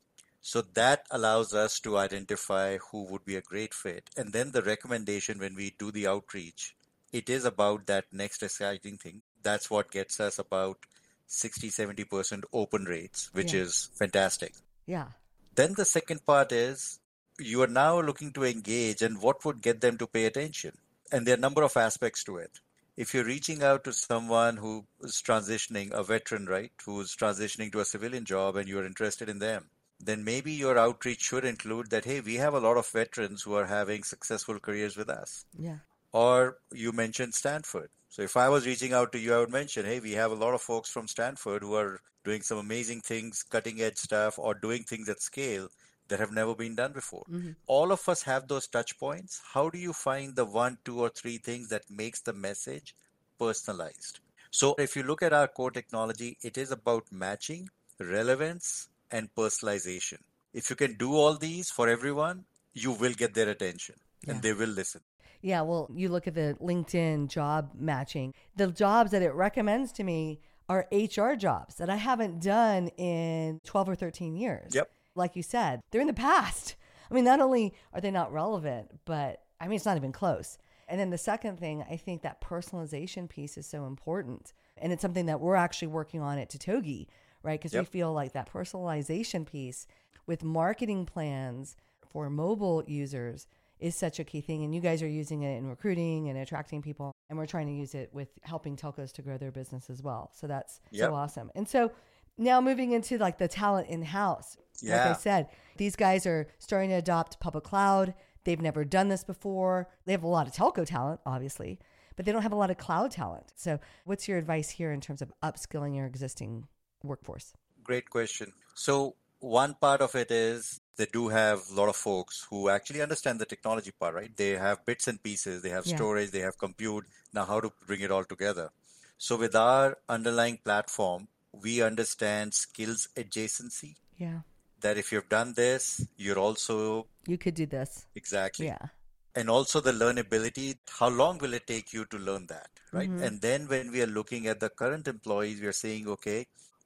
So 0.47 0.61
that 0.75 1.07
allows 1.09 1.55
us 1.55 1.79
to 1.79 1.97
identify 1.97 2.77
who 2.77 3.05
would 3.05 3.25
be 3.25 3.35
a 3.35 3.41
great 3.41 3.73
fit. 3.73 4.11
And 4.15 4.31
then 4.31 4.51
the 4.51 4.61
recommendation 4.61 5.39
when 5.39 5.55
we 5.55 5.73
do 5.79 5.91
the 5.91 6.05
outreach, 6.05 6.75
it 7.11 7.31
is 7.31 7.45
about 7.45 7.87
that 7.87 8.05
next 8.11 8.43
exciting 8.43 8.99
thing. 8.99 9.23
That's 9.41 9.71
what 9.71 9.89
gets 9.89 10.19
us 10.19 10.37
about 10.37 10.77
60, 11.25 11.71
70% 11.71 12.43
open 12.53 12.85
rates, 12.85 13.31
which 13.33 13.53
Yeah. 13.53 13.61
is 13.61 13.89
fantastic. 13.95 14.53
Yeah. 14.85 15.13
Then 15.55 15.73
the 15.73 15.83
second 15.83 16.23
part 16.27 16.51
is 16.51 16.99
you 17.39 17.63
are 17.63 17.75
now 17.81 17.99
looking 17.99 18.31
to 18.33 18.43
engage 18.43 19.01
and 19.01 19.19
what 19.19 19.43
would 19.45 19.63
get 19.63 19.81
them 19.81 19.97
to 19.97 20.05
pay 20.05 20.25
attention. 20.27 20.77
And 21.11 21.25
there 21.25 21.33
are 21.33 21.37
a 21.37 21.47
number 21.47 21.63
of 21.63 21.75
aspects 21.75 22.23
to 22.25 22.37
it. 22.37 22.59
If 22.95 23.15
you're 23.15 23.25
reaching 23.25 23.63
out 23.63 23.83
to 23.85 23.93
someone 23.93 24.57
who 24.57 24.85
is 25.01 25.23
transitioning, 25.23 25.91
a 25.91 26.03
veteran, 26.03 26.45
right, 26.45 26.71
who's 26.85 27.15
transitioning 27.15 27.71
to 27.71 27.79
a 27.79 27.85
civilian 27.85 28.25
job 28.25 28.55
and 28.57 28.69
you're 28.69 28.85
interested 28.85 29.27
in 29.27 29.39
them, 29.39 29.71
then 29.99 30.23
maybe 30.23 30.51
your 30.51 30.77
outreach 30.77 31.21
should 31.21 31.45
include 31.45 31.89
that, 31.89 32.05
hey, 32.05 32.19
we 32.19 32.35
have 32.35 32.53
a 32.53 32.59
lot 32.59 32.77
of 32.77 32.87
veterans 32.87 33.41
who 33.41 33.55
are 33.55 33.65
having 33.65 34.03
successful 34.03 34.59
careers 34.59 34.97
with 34.97 35.09
us. 35.09 35.45
Yeah. 35.57 35.77
Or 36.11 36.57
you 36.71 36.91
mentioned 36.91 37.33
Stanford. 37.33 37.89
So 38.09 38.21
if 38.21 38.37
I 38.37 38.49
was 38.49 38.65
reaching 38.65 38.93
out 38.93 39.11
to 39.11 39.19
you, 39.19 39.33
I 39.33 39.39
would 39.39 39.51
mention, 39.51 39.85
hey, 39.85 39.99
we 39.99 40.13
have 40.13 40.31
a 40.31 40.35
lot 40.35 40.53
of 40.53 40.61
folks 40.61 40.89
from 40.89 41.07
Stanford 41.07 41.61
who 41.61 41.75
are 41.75 41.99
doing 42.23 42.41
some 42.41 42.57
amazing 42.57 43.01
things, 43.01 43.43
cutting 43.43 43.81
edge 43.81 43.97
stuff, 43.97 44.39
or 44.39 44.53
doing 44.53 44.83
things 44.83 45.09
at 45.09 45.21
scale 45.21 45.67
that 46.07 46.19
have 46.19 46.31
never 46.31 46.55
been 46.55 46.75
done 46.75 46.93
before. 46.93 47.23
Mm-hmm. 47.29 47.51
All 47.67 47.91
of 47.91 48.07
us 48.07 48.23
have 48.23 48.47
those 48.47 48.67
touch 48.67 48.97
points. 48.97 49.41
How 49.53 49.69
do 49.69 49.77
you 49.77 49.91
find 49.91 50.35
the 50.35 50.45
one, 50.45 50.77
two, 50.85 51.01
or 51.01 51.09
three 51.09 51.37
things 51.37 51.69
that 51.69 51.89
makes 51.89 52.21
the 52.21 52.33
message 52.33 52.95
personalized? 53.39 54.19
So 54.51 54.75
if 54.77 54.95
you 54.95 55.03
look 55.03 55.21
at 55.21 55.33
our 55.33 55.47
core 55.47 55.71
technology, 55.71 56.37
it 56.41 56.57
is 56.57 56.71
about 56.71 57.11
matching, 57.11 57.69
relevance, 57.99 58.87
and 59.15 59.33
personalization. 59.33 60.19
If 60.53 60.69
you 60.69 60.75
can 60.75 60.93
do 60.95 61.15
all 61.15 61.35
these 61.35 61.69
for 61.69 61.87
everyone, 61.87 62.45
you 62.73 62.91
will 62.91 63.13
get 63.13 63.33
their 63.33 63.49
attention 63.49 63.95
yeah. 64.23 64.33
and 64.33 64.41
they 64.41 64.53
will 64.53 64.69
listen. 64.81 65.01
Yeah, 65.41 65.61
well, 65.61 65.89
you 65.93 66.09
look 66.09 66.27
at 66.27 66.33
the 66.33 66.57
LinkedIn 66.61 67.29
job 67.29 67.71
matching, 67.75 68.33
the 68.55 68.67
jobs 68.67 69.11
that 69.11 69.21
it 69.21 69.33
recommends 69.33 69.91
to 69.93 70.03
me 70.03 70.39
are 70.67 70.87
HR 70.91 71.33
jobs 71.35 71.75
that 71.75 71.89
I 71.89 71.95
haven't 71.95 72.41
done 72.41 72.87
in 72.97 73.61
12 73.63 73.89
or 73.89 73.95
13 73.95 74.35
years. 74.35 74.73
Yep. 74.73 74.89
Like 75.13 75.35
you 75.35 75.43
said, 75.43 75.81
they're 75.91 76.01
in 76.01 76.07
the 76.07 76.13
past. 76.13 76.75
I 77.11 77.13
mean, 77.13 77.23
not 77.23 77.39
only 77.39 77.73
are 77.93 78.01
they 78.01 78.11
not 78.11 78.33
relevant, 78.33 78.89
but 79.05 79.43
I 79.61 79.67
mean, 79.67 79.75
it's 79.75 79.85
not 79.85 79.97
even 79.97 80.11
close. 80.11 80.57
And 80.87 80.99
then 80.99 81.11
the 81.11 81.17
second 81.17 81.59
thing, 81.59 81.85
I 81.89 81.97
think 81.97 82.23
that 82.23 82.41
personalization 82.41 83.29
piece 83.29 83.57
is 83.57 83.67
so 83.67 83.85
important. 83.85 84.53
And 84.77 84.91
it's 84.91 85.01
something 85.01 85.27
that 85.27 85.39
we're 85.39 85.55
actually 85.55 85.87
working 85.89 86.21
on 86.21 86.37
at 86.37 86.49
Totogi, 86.49 87.07
right? 87.45 87.59
Because 87.59 87.73
yep. 87.73 87.83
we 87.83 87.85
feel 87.85 88.11
like 88.11 88.33
that 88.33 88.51
personalization 88.51 89.45
piece 89.45 89.87
with 90.25 90.43
marketing 90.43 91.05
plans 91.05 91.77
for 92.11 92.29
mobile 92.29 92.83
users 92.87 93.47
is 93.79 93.95
such 93.95 94.19
a 94.19 94.23
key 94.23 94.41
thing. 94.41 94.63
And 94.63 94.73
you 94.73 94.81
guys 94.81 95.03
are 95.03 95.07
using 95.07 95.43
it 95.43 95.57
in 95.57 95.67
recruiting 95.67 96.29
and 96.29 96.37
attracting 96.39 96.81
people. 96.81 97.11
And 97.29 97.37
we're 97.37 97.45
trying 97.45 97.67
to 97.67 97.73
use 97.73 97.93
it 97.93 98.09
with 98.13 98.29
helping 98.41 98.75
telcos 98.75 99.11
to 99.13 99.21
grow 99.21 99.37
their 99.37 99.51
business 99.51 99.89
as 99.89 100.01
well. 100.01 100.31
So 100.33 100.47
that's 100.47 100.79
yep. 100.91 101.09
so 101.09 101.13
awesome. 101.13 101.51
And 101.55 101.67
so 101.67 101.91
now 102.37 102.59
moving 102.61 102.91
into 102.91 103.17
like 103.17 103.37
the 103.37 103.47
talent 103.47 103.89
in 103.89 104.01
house. 104.01 104.57
Yeah. 104.81 104.97
Like 104.97 105.17
I 105.17 105.19
said, 105.19 105.47
these 105.77 105.95
guys 105.95 106.25
are 106.25 106.47
starting 106.57 106.89
to 106.89 106.95
adopt 106.95 107.39
public 107.39 107.63
cloud. 107.63 108.13
They've 108.43 108.61
never 108.61 108.83
done 108.83 109.09
this 109.09 109.23
before. 109.23 109.89
They 110.05 110.11
have 110.11 110.23
a 110.23 110.27
lot 110.27 110.47
of 110.47 110.53
telco 110.53 110.85
talent, 110.85 111.19
obviously, 111.25 111.79
but 112.15 112.25
they 112.25 112.31
don't 112.31 112.43
have 112.43 112.51
a 112.51 112.57
lot 112.57 112.71
of 112.71 112.77
cloud 112.77 113.11
talent. 113.11 113.51
So, 113.55 113.79
what's 114.03 114.27
your 114.27 114.37
advice 114.37 114.69
here 114.69 114.91
in 114.91 115.01
terms 115.01 115.21
of 115.21 115.31
upskilling 115.43 115.95
your 115.95 116.05
existing 116.05 116.67
workforce? 117.07 117.53
Great 117.83 118.09
question. 118.09 118.53
So, 118.73 119.15
one 119.39 119.75
part 119.75 120.01
of 120.01 120.15
it 120.15 120.31
is 120.31 120.79
they 120.97 121.05
do 121.11 121.27
have 121.27 121.61
a 121.71 121.75
lot 121.75 121.89
of 121.89 121.95
folks 121.95 122.47
who 122.49 122.69
actually 122.69 123.01
understand 123.01 123.39
the 123.39 123.45
technology 123.45 123.91
part, 123.91 124.15
right? 124.15 124.35
They 124.35 124.51
have 124.51 124.85
bits 124.85 125.07
and 125.07 125.21
pieces, 125.21 125.61
they 125.61 125.69
have 125.69 125.85
yeah. 125.85 125.95
storage, 125.95 126.31
they 126.31 126.39
have 126.39 126.57
compute. 126.57 127.05
Now, 127.33 127.45
how 127.45 127.59
to 127.59 127.71
bring 127.85 128.01
it 128.01 128.11
all 128.11 128.23
together? 128.23 128.69
So, 129.17 129.37
with 129.37 129.55
our 129.55 129.97
underlying 130.09 130.59
platform, 130.63 131.27
we 131.63 131.81
understand 131.81 132.53
skills 132.53 133.07
adjacency. 133.15 133.95
Yeah. 134.17 134.39
That 134.81 134.97
if 134.97 135.11
you've 135.11 135.29
done 135.29 135.53
this, 135.53 136.05
you're 136.17 136.39
also. 136.39 137.07
You 137.27 137.37
could 137.37 137.55
do 137.55 137.65
this. 137.65 138.05
Exactly. 138.15 138.67
Yeah. 138.67 138.87
And 139.33 139.49
also 139.49 139.81
the 139.81 139.91
learnability. 139.91 140.77
How 140.99 141.09
long 141.09 141.37
will 141.39 141.53
it 141.53 141.67
take 141.67 141.93
you 141.93 142.05
to 142.05 142.17
learn 142.17 142.47
that? 142.47 142.69
Right. 142.91 143.09
Mm-hmm. 143.09 143.23
And 143.23 143.41
then 143.41 143.67
when 143.67 143.91
we 143.91 144.01
are 144.01 144.07
looking 144.07 144.47
at 144.47 144.59
the 144.59 144.69
current 144.69 145.07
employees, 145.07 145.59
we 145.59 145.67
are 145.67 145.73
saying, 145.73 146.07
okay, 146.07 146.45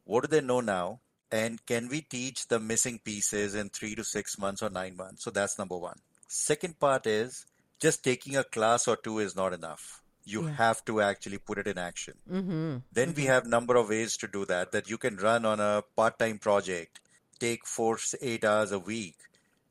what 0.09 0.23
do 0.23 0.27
they 0.27 0.45
know 0.45 0.59
now? 0.59 0.99
And 1.31 1.63
can 1.67 1.87
we 1.87 2.01
teach 2.01 2.47
the 2.47 2.59
missing 2.59 2.99
pieces 3.03 3.53
in 3.53 3.69
three 3.69 3.93
to 3.93 4.03
six 4.03 4.39
months 4.39 4.63
or 4.63 4.71
nine 4.71 4.97
months? 4.97 5.23
So 5.23 5.29
that's 5.29 5.59
number 5.59 5.77
one. 5.77 5.99
Second 6.27 6.79
part 6.79 7.05
is 7.05 7.45
just 7.79 8.03
taking 8.03 8.35
a 8.35 8.43
class 8.43 8.87
or 8.87 8.95
two 8.95 9.19
is 9.19 9.35
not 9.35 9.53
enough. 9.53 10.01
You 10.25 10.47
yeah. 10.47 10.55
have 10.55 10.83
to 10.85 11.01
actually 11.01 11.37
put 11.37 11.59
it 11.59 11.67
in 11.67 11.77
action. 11.77 12.15
Mm-hmm. 12.27 12.77
Then 12.91 13.09
mm-hmm. 13.09 13.21
we 13.21 13.25
have 13.25 13.45
number 13.45 13.75
of 13.75 13.89
ways 13.89 14.17
to 14.17 14.27
do 14.27 14.45
that. 14.45 14.71
That 14.71 14.89
you 14.89 14.97
can 14.97 15.17
run 15.17 15.45
on 15.45 15.59
a 15.59 15.83
part-time 15.95 16.39
project, 16.39 16.99
take 17.39 17.67
four 17.67 17.99
eight 18.19 18.43
hours 18.43 18.71
a 18.71 18.79
week, 18.79 19.17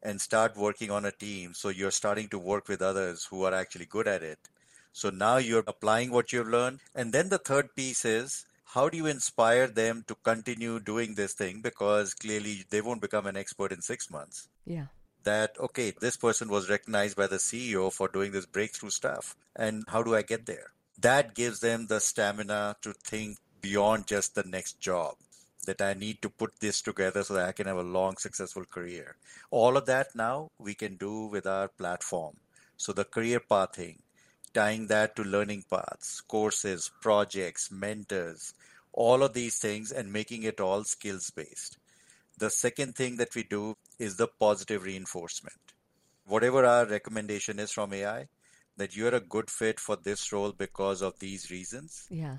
and 0.05 0.21
start 0.21 0.57
working 0.57 0.93
on 0.93 1.05
a 1.05 1.11
team. 1.11 1.53
So 1.53 1.69
you're 1.69 1.91
starting 1.91 2.29
to 2.29 2.39
work 2.39 2.69
with 2.69 2.81
others 2.81 3.25
who 3.25 3.43
are 3.43 3.55
actually 3.55 3.87
good 3.87 4.07
at 4.07 4.23
it. 4.23 4.39
So 4.93 5.11
now 5.11 5.39
you're 5.39 5.65
applying 5.67 6.13
what 6.13 6.33
you've 6.33 6.49
learned. 6.49 6.79
And 6.95 7.13
then 7.13 7.29
the 7.29 7.39
third 7.39 7.75
piece 7.75 8.05
is 8.05 8.45
how 8.75 8.89
do 8.89 8.99
you 8.99 9.07
inspire 9.07 9.67
them 9.67 10.05
to 10.07 10.15
continue 10.15 10.79
doing 10.79 11.15
this 11.15 11.33
thing? 11.33 11.63
Because 11.63 12.13
clearly 12.13 12.65
they 12.69 12.83
won't 12.83 13.01
become 13.01 13.27
an 13.27 13.37
expert 13.37 13.73
in 13.73 13.81
six 13.81 14.11
months. 14.11 14.49
Yeah. 14.67 14.87
That 15.25 15.57
okay 15.59 15.93
this 16.01 16.17
person 16.17 16.49
was 16.49 16.71
recognized 16.71 17.17
by 17.17 17.27
the 17.27 17.37
ceo 17.37 17.93
for 17.93 18.09
doing 18.09 18.33
this 18.33 18.47
breakthrough 18.47 18.91
stuff 18.91 19.37
and 19.57 19.85
how 19.89 20.03
do 20.03 20.15
i 20.15 20.23
get 20.23 20.47
there? 20.47 20.73
That 21.01 21.35
gives 21.35 21.61
them 21.61 21.87
the 21.87 22.01
stamina 22.01 22.77
to 22.83 22.93
think 22.93 23.39
beyond 23.61 24.07
just 24.07 24.35
the 24.35 24.45
next 24.45 24.81
job 24.81 25.17
that 25.67 25.83
i 25.83 25.93
need 25.93 26.23
to 26.23 26.31
put 26.31 26.61
this 26.61 26.81
together 26.81 27.23
so 27.25 27.35
that 27.35 27.49
i 27.49 27.53
can 27.53 27.67
have 27.67 27.77
a 27.77 27.93
long 27.99 28.17
successful 28.17 28.65
career. 28.65 29.17
All 29.51 29.77
of 29.77 29.87
that 29.87 30.15
now 30.15 30.51
we 30.59 30.75
can 30.75 30.97
do 30.97 31.27
with 31.27 31.47
our 31.47 31.69
platform. 31.69 32.37
So 32.77 32.93
the 32.93 33.05
career 33.05 33.41
pathing 33.41 33.99
tying 34.49 34.87
that 34.89 35.17
to 35.17 35.23
learning 35.23 35.65
paths, 35.71 36.21
courses, 36.21 36.91
projects, 37.01 37.71
mentors, 37.71 38.55
all 38.93 39.23
of 39.23 39.35
these 39.35 39.59
things, 39.59 39.93
and 39.93 40.13
making 40.13 40.43
it 40.43 40.61
all 40.61 40.85
skills 40.85 41.31
based. 41.31 41.79
The 42.39 42.51
second 42.51 42.95
thing 42.95 43.17
that 43.17 43.35
we 43.35 43.43
do 43.43 43.77
is 43.99 44.17
the 44.17 44.29
positive 44.29 44.85
reinforcement. 44.85 45.59
Whatever 46.25 46.65
our 46.65 46.87
recommendation 46.87 47.59
is 47.59 47.73
from 47.73 47.93
AI, 47.93 48.29
that 48.77 48.97
you're 48.97 49.15
a 49.15 49.21
good 49.21 49.51
fit 49.51 49.81
for 49.81 49.97
this 49.97 50.33
role 50.33 50.53
because 50.53 51.03
of 51.03 51.19
these 51.19 51.51
reasons. 51.51 52.07
Yeah. 52.11 52.39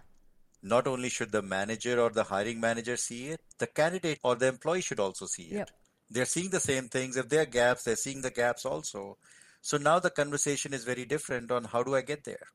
Not 0.62 0.88
only 0.88 1.10
should 1.10 1.32
the 1.32 1.42
manager 1.42 2.00
or 2.00 2.10
the 2.10 2.24
hiring 2.24 2.60
manager 2.60 2.98
see 2.98 3.28
it, 3.28 3.42
the 3.58 3.68
candidate 3.68 4.20
or 4.24 4.36
the 4.36 4.48
employee 4.48 4.82
should 4.82 5.00
also 5.00 5.25
see 5.25 5.44
it. 5.44 5.54
Yep. 5.54 5.70
They're 6.10 6.25
seeing 6.25 6.50
the 6.50 6.60
same 6.60 6.89
things. 6.89 7.18
If 7.18 7.30
there 7.30 7.44
are 7.44 7.46
gaps, 7.46 7.84
they're 7.84 7.96
seeing 7.96 8.22
the 8.22 8.32
gaps 8.32 8.66
also. 8.66 9.18
So 9.62 9.78
now 9.78 10.00
the 10.00 10.10
conversation 10.10 10.74
is 10.74 10.84
very 10.84 11.06
different 11.06 11.51
on 11.51 11.66
how 11.66 11.84
do 11.84 11.96
I 11.96 12.01
get 12.01 12.24
there? 12.24 12.48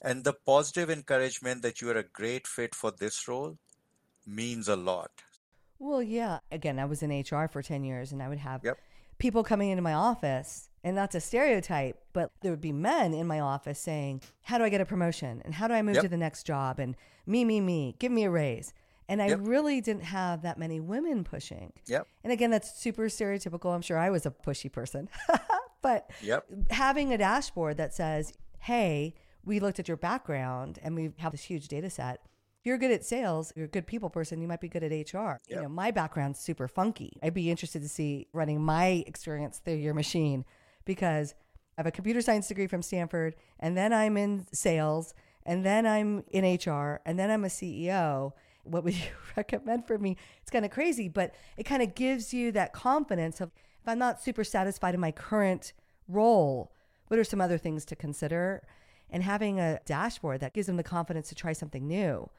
And 0.00 0.24
the 0.24 0.32
positive 0.32 0.90
encouragement 0.90 1.62
that 1.62 1.80
you 1.80 1.90
are 1.90 1.96
a 1.96 2.02
great 2.02 2.46
fit 2.46 2.74
for 2.74 2.90
this 2.90 3.26
role 3.26 3.56
means 4.26 4.68
a 4.68 4.76
lot. 4.76 5.10
Well, 5.78 6.02
yeah. 6.02 6.38
Again, 6.50 6.78
I 6.78 6.84
was 6.84 7.02
in 7.02 7.10
HR 7.10 7.48
for 7.48 7.62
10 7.62 7.84
years 7.84 8.12
and 8.12 8.22
I 8.22 8.28
would 8.28 8.38
have 8.38 8.64
yep. 8.64 8.78
people 9.18 9.42
coming 9.44 9.70
into 9.70 9.82
my 9.82 9.94
office, 9.94 10.68
and 10.84 10.96
that's 10.96 11.14
a 11.14 11.20
stereotype, 11.20 12.00
but 12.12 12.30
there 12.40 12.52
would 12.52 12.60
be 12.60 12.72
men 12.72 13.14
in 13.14 13.26
my 13.26 13.40
office 13.40 13.78
saying, 13.78 14.22
How 14.42 14.58
do 14.58 14.64
I 14.64 14.68
get 14.68 14.80
a 14.80 14.84
promotion? 14.84 15.42
And 15.44 15.54
how 15.54 15.68
do 15.68 15.74
I 15.74 15.82
move 15.82 15.96
yep. 15.96 16.04
to 16.04 16.08
the 16.08 16.16
next 16.16 16.44
job? 16.44 16.78
And 16.78 16.96
me, 17.26 17.44
me, 17.44 17.60
me, 17.60 17.96
give 17.98 18.12
me 18.12 18.24
a 18.24 18.30
raise. 18.30 18.72
And 19.08 19.22
I 19.22 19.28
yep. 19.28 19.38
really 19.42 19.80
didn't 19.80 20.04
have 20.04 20.42
that 20.42 20.58
many 20.58 20.80
women 20.80 21.24
pushing. 21.24 21.72
Yep. 21.86 22.06
And 22.24 22.32
again, 22.32 22.50
that's 22.50 22.78
super 22.78 23.04
stereotypical. 23.04 23.74
I'm 23.74 23.80
sure 23.80 23.98
I 23.98 24.10
was 24.10 24.26
a 24.26 24.30
pushy 24.30 24.70
person. 24.70 25.08
But 25.82 26.10
yep. 26.22 26.44
having 26.70 27.12
a 27.12 27.18
dashboard 27.18 27.76
that 27.76 27.94
says, 27.94 28.32
hey, 28.60 29.14
we 29.44 29.60
looked 29.60 29.78
at 29.78 29.88
your 29.88 29.96
background 29.96 30.78
and 30.82 30.94
we 30.94 31.10
have 31.18 31.32
this 31.32 31.42
huge 31.42 31.68
data 31.68 31.90
set. 31.90 32.20
If 32.60 32.66
you're 32.66 32.78
good 32.78 32.90
at 32.90 33.04
sales, 33.04 33.52
you're 33.54 33.66
a 33.66 33.68
good 33.68 33.86
people 33.86 34.10
person, 34.10 34.40
you 34.42 34.48
might 34.48 34.60
be 34.60 34.68
good 34.68 34.82
at 34.82 34.90
HR. 34.90 35.16
Yep. 35.16 35.40
You 35.48 35.62
know, 35.62 35.68
my 35.68 35.90
background's 35.90 36.40
super 36.40 36.66
funky. 36.66 37.18
I'd 37.22 37.34
be 37.34 37.50
interested 37.50 37.82
to 37.82 37.88
see 37.88 38.26
running 38.32 38.60
my 38.60 39.04
experience 39.06 39.60
through 39.64 39.74
your 39.74 39.94
machine 39.94 40.44
because 40.84 41.34
I 41.76 41.82
have 41.82 41.86
a 41.86 41.92
computer 41.92 42.20
science 42.20 42.48
degree 42.48 42.66
from 42.66 42.82
Stanford 42.82 43.36
and 43.60 43.76
then 43.76 43.92
I'm 43.92 44.16
in 44.16 44.46
sales 44.52 45.14
and 45.46 45.64
then 45.64 45.86
I'm 45.86 46.24
in 46.30 46.44
HR 46.44 47.00
and 47.06 47.18
then 47.18 47.30
I'm 47.30 47.44
a 47.44 47.48
CEO. 47.48 48.32
What 48.64 48.82
would 48.84 48.94
you 48.96 49.10
recommend 49.36 49.86
for 49.86 49.96
me? 49.96 50.16
It's 50.42 50.50
kind 50.50 50.64
of 50.64 50.72
crazy, 50.72 51.08
but 51.08 51.34
it 51.56 51.62
kind 51.62 51.82
of 51.82 51.94
gives 51.94 52.34
you 52.34 52.50
that 52.52 52.72
confidence 52.72 53.40
of 53.40 53.52
if 53.82 53.88
I'm 53.88 53.98
not 53.98 54.20
super 54.20 54.44
satisfied 54.44 54.94
in 54.94 55.00
my 55.00 55.12
current 55.12 55.72
role, 56.08 56.72
what 57.08 57.18
are 57.18 57.24
some 57.24 57.40
other 57.40 57.58
things 57.58 57.84
to 57.86 57.96
consider? 57.96 58.62
And 59.10 59.22
having 59.22 59.58
a 59.58 59.80
dashboard 59.86 60.40
that 60.40 60.54
gives 60.54 60.66
them 60.66 60.76
the 60.76 60.82
confidence 60.82 61.28
to 61.30 61.34
try 61.34 61.52
something 61.52 61.86
new 61.86 62.30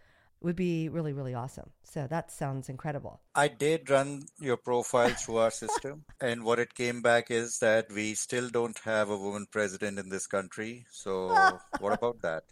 would 0.41 0.55
be 0.55 0.87
really, 0.89 1.11
really 1.11 1.33
awesome. 1.33 1.69
So 1.83 2.07
that 2.07 2.31
sounds 2.31 2.69
incredible. 2.69 3.19
I 3.35 3.47
did 3.47 3.89
run 3.89 4.23
your 4.39 4.57
profile 4.57 5.09
through 5.09 5.37
our 5.37 5.51
system, 5.51 6.05
and 6.21 6.43
what 6.43 6.59
it 6.59 6.73
came 6.73 7.01
back 7.01 7.29
is 7.29 7.59
that 7.59 7.91
we 7.91 8.13
still 8.13 8.49
don't 8.49 8.77
have 8.79 9.09
a 9.09 9.17
woman 9.17 9.47
president 9.51 9.99
in 9.99 10.09
this 10.09 10.27
country. 10.27 10.85
So, 10.91 11.27
what 11.79 11.93
about 11.93 12.21
that? 12.21 12.43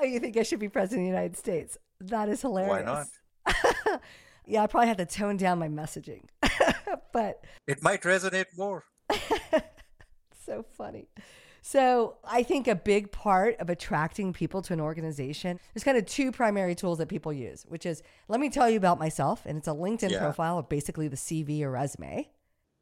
Oh, 0.00 0.04
you 0.04 0.20
think 0.20 0.36
I 0.36 0.44
should 0.44 0.60
be 0.60 0.68
president 0.68 1.00
of 1.00 1.12
the 1.12 1.16
United 1.16 1.36
States? 1.36 1.76
That 2.00 2.28
is 2.28 2.40
hilarious. 2.40 2.86
Why 2.86 3.52
not? 3.52 4.00
yeah, 4.46 4.62
I 4.62 4.66
probably 4.66 4.88
had 4.88 4.98
to 4.98 5.06
tone 5.06 5.36
down 5.36 5.58
my 5.58 5.68
messaging. 5.68 6.22
but 7.12 7.44
it 7.66 7.82
might 7.82 8.02
resonate 8.02 8.46
more. 8.56 8.84
so 10.46 10.64
funny. 10.76 11.08
So, 11.62 12.16
I 12.24 12.42
think 12.42 12.68
a 12.68 12.74
big 12.74 13.12
part 13.12 13.56
of 13.60 13.68
attracting 13.68 14.32
people 14.32 14.62
to 14.62 14.72
an 14.72 14.80
organization, 14.80 15.60
there's 15.74 15.84
kind 15.84 15.98
of 15.98 16.06
two 16.06 16.32
primary 16.32 16.74
tools 16.74 16.98
that 16.98 17.08
people 17.08 17.34
use, 17.34 17.66
which 17.68 17.84
is 17.84 18.02
let 18.28 18.40
me 18.40 18.48
tell 18.48 18.70
you 18.70 18.78
about 18.78 18.98
myself. 18.98 19.42
And 19.44 19.58
it's 19.58 19.68
a 19.68 19.72
LinkedIn 19.72 20.10
yeah. 20.10 20.20
profile 20.20 20.56
or 20.56 20.62
basically 20.62 21.08
the 21.08 21.16
CV 21.16 21.60
or 21.62 21.70
resume. 21.70 22.30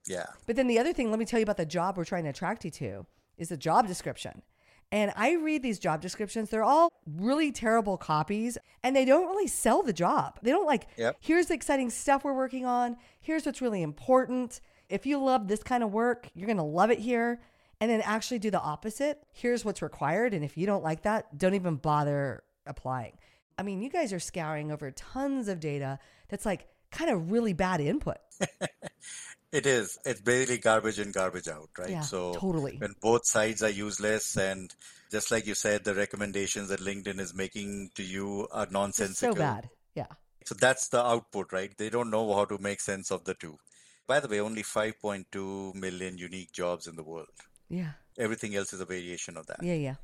Yeah. 0.07 0.27
But 0.47 0.57
then 0.57 0.69
the 0.69 0.79
other 0.79 0.93
thing, 0.93 1.11
let 1.11 1.19
me 1.19 1.25
tell 1.25 1.41
you 1.41 1.45
about 1.45 1.57
the 1.57 1.67
job 1.67 1.97
we're 1.97 2.05
trying 2.05 2.25
to 2.25 2.31
attract 2.31 2.65
you 2.65 2.71
to 2.73 3.07
is 3.37 3.49
the 3.49 3.57
job 3.57 3.87
description. 3.87 4.43
And 4.91 5.13
I 5.17 5.33
read 5.33 5.63
these 5.63 5.79
job 5.79 6.01
descriptions, 6.01 6.49
they're 6.49 6.65
all 6.65 6.91
really 7.07 7.53
terrible 7.53 7.97
copies 7.99 8.57
and 8.83 8.97
they 8.97 9.05
don't 9.05 9.29
really 9.29 9.47
sell 9.47 9.83
the 9.83 9.93
job. 9.93 10.39
They 10.43 10.51
don't 10.51 10.67
like, 10.67 10.87
yep. 10.97 11.17
here's 11.21 11.47
the 11.47 11.55
exciting 11.55 11.91
stuff 11.91 12.25
we're 12.25 12.33
working 12.33 12.65
on, 12.65 12.97
here's 13.21 13.45
what's 13.45 13.61
really 13.61 13.83
important. 13.83 14.61
If 14.89 15.05
you 15.05 15.19
love 15.19 15.49
this 15.49 15.63
kind 15.63 15.83
of 15.83 15.93
work, 15.93 16.31
you're 16.35 16.47
going 16.47 16.57
to 16.57 16.63
love 16.63 16.91
it 16.91 16.99
here. 16.99 17.41
And 17.81 17.89
then 17.89 18.01
actually 18.01 18.41
do 18.41 18.51
the 18.51 18.61
opposite. 18.61 19.23
Here's 19.33 19.65
what's 19.65 19.83
required. 19.83 20.35
And 20.35 20.45
if 20.45 20.57
you 20.57 20.67
don't 20.67 20.83
like 20.83 21.03
that, 21.03 21.39
don't 21.39 21.55
even 21.55 21.77
bother 21.77 22.43
applying. 22.67 23.13
I 23.57 23.63
mean, 23.63 23.83
you 23.83 23.89
guys 23.89 24.13
are 24.13 24.19
scouring 24.19 24.73
over 24.73 24.91
tons 24.91 25.47
of 25.47 25.61
data 25.61 26.01
that's 26.29 26.45
like 26.45 26.67
kind 26.91 27.11
of 27.11 27.31
really 27.31 27.53
bad 27.53 27.81
input. 27.81 28.19
It 29.51 29.65
is. 29.65 29.99
It's 30.05 30.21
basically 30.21 30.59
garbage 30.59 30.99
in, 30.99 31.11
garbage 31.11 31.49
out, 31.49 31.71
right? 31.79 31.89
Yeah, 31.89 32.01
so 32.03 32.35
totally. 32.35 32.77
when 32.77 32.95
both 33.01 33.23
sides 33.25 33.63
are 33.63 33.71
useless 33.71 34.37
and 34.37 34.75
just 35.11 35.31
like 35.31 35.47
you 35.47 35.55
said, 35.55 35.85
the 35.85 35.95
recommendations 35.95 36.69
that 36.69 36.81
LinkedIn 36.81 37.19
is 37.19 37.33
making 37.35 37.91
to 37.95 38.03
you 38.03 38.47
are 38.53 38.65
It's 38.65 38.73
nonsensical. 38.73 39.35
so 39.35 39.39
bad. 39.41 39.71
Yeah. 39.95 40.07
So 40.45 40.55
that's 40.55 40.89
the 40.89 41.03
output, 41.03 41.51
right? 41.55 41.75
They 41.79 41.89
don't 41.89 42.11
know 42.11 42.35
how 42.35 42.45
to 42.45 42.59
make 42.59 42.81
sense 42.83 43.11
of 43.11 43.25
the 43.25 43.33
two. 43.33 43.59
By 44.07 44.21
the 44.21 44.29
way, 44.29 44.41
only 44.41 44.63
5.2 44.63 45.75
million 45.75 46.19
unique 46.19 46.53
jobs 46.53 46.87
in 46.87 46.97
the 46.97 47.03
world. 47.03 47.29
Yeah. 47.71 47.93
Everything 48.19 48.55
else 48.55 48.75
is 48.75 48.81
a 48.81 48.85
variation 48.87 49.39
of 49.39 49.47
that. 49.47 49.63
Yeah. 49.63 49.75
Yeah. 49.75 49.95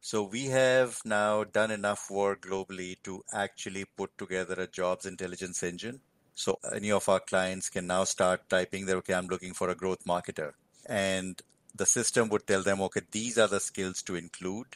So 0.00 0.24
we 0.24 0.46
have 0.46 0.98
now 1.04 1.44
done 1.44 1.70
enough 1.70 2.10
work 2.10 2.42
globally 2.42 2.96
to 3.04 3.22
actually 3.32 3.84
put 3.84 4.18
together 4.18 4.54
a 4.54 4.66
jobs 4.66 5.06
intelligence 5.06 5.62
engine. 5.62 6.00
So 6.34 6.58
any 6.74 6.90
of 6.90 7.08
our 7.08 7.20
clients 7.20 7.68
can 7.68 7.86
now 7.86 8.04
start 8.04 8.48
typing 8.48 8.86
that, 8.86 8.96
okay, 8.96 9.14
I'm 9.14 9.26
looking 9.26 9.52
for 9.52 9.68
a 9.68 9.74
growth 9.74 10.04
marketer. 10.04 10.52
And 10.86 11.40
the 11.74 11.86
system 11.86 12.28
would 12.30 12.46
tell 12.46 12.62
them, 12.62 12.80
okay, 12.82 13.02
these 13.10 13.38
are 13.38 13.48
the 13.48 13.60
skills 13.60 14.02
to 14.02 14.16
include 14.16 14.66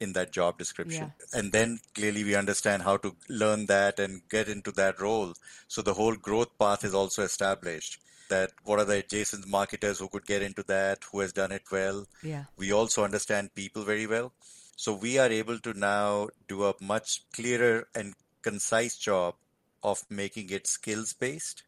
in 0.00 0.12
that 0.12 0.32
job 0.32 0.58
description. 0.58 1.12
And 1.32 1.52
then 1.52 1.80
clearly 1.94 2.24
we 2.24 2.34
understand 2.34 2.82
how 2.82 2.96
to 2.98 3.16
learn 3.28 3.66
that 3.66 3.98
and 3.98 4.22
get 4.28 4.48
into 4.48 4.72
that 4.72 5.00
role. 5.00 5.34
So 5.68 5.82
the 5.82 5.94
whole 5.94 6.16
growth 6.16 6.58
path 6.58 6.84
is 6.84 6.94
also 6.94 7.22
established. 7.22 8.00
That 8.30 8.52
what 8.64 8.78
are 8.78 8.84
the 8.84 8.98
adjacent 8.98 9.46
marketers 9.46 9.98
who 9.98 10.08
could 10.08 10.26
get 10.26 10.42
into 10.42 10.62
that, 10.64 11.04
who 11.10 11.20
has 11.20 11.32
done 11.32 11.52
it 11.52 11.62
well. 11.70 12.06
Yeah. 12.22 12.44
We 12.56 12.72
also 12.72 13.04
understand 13.04 13.54
people 13.54 13.84
very 13.84 14.06
well. 14.06 14.32
So 14.76 14.94
we 14.94 15.18
are 15.18 15.28
able 15.28 15.58
to 15.60 15.74
now 15.74 16.28
do 16.48 16.64
a 16.64 16.74
much 16.80 17.22
clearer 17.32 17.86
and 17.94 18.14
concise 18.42 18.96
job 18.96 19.34
of 19.84 20.02
making 20.10 20.50
it 20.50 20.66
skills 20.66 21.12
based. 21.12 21.62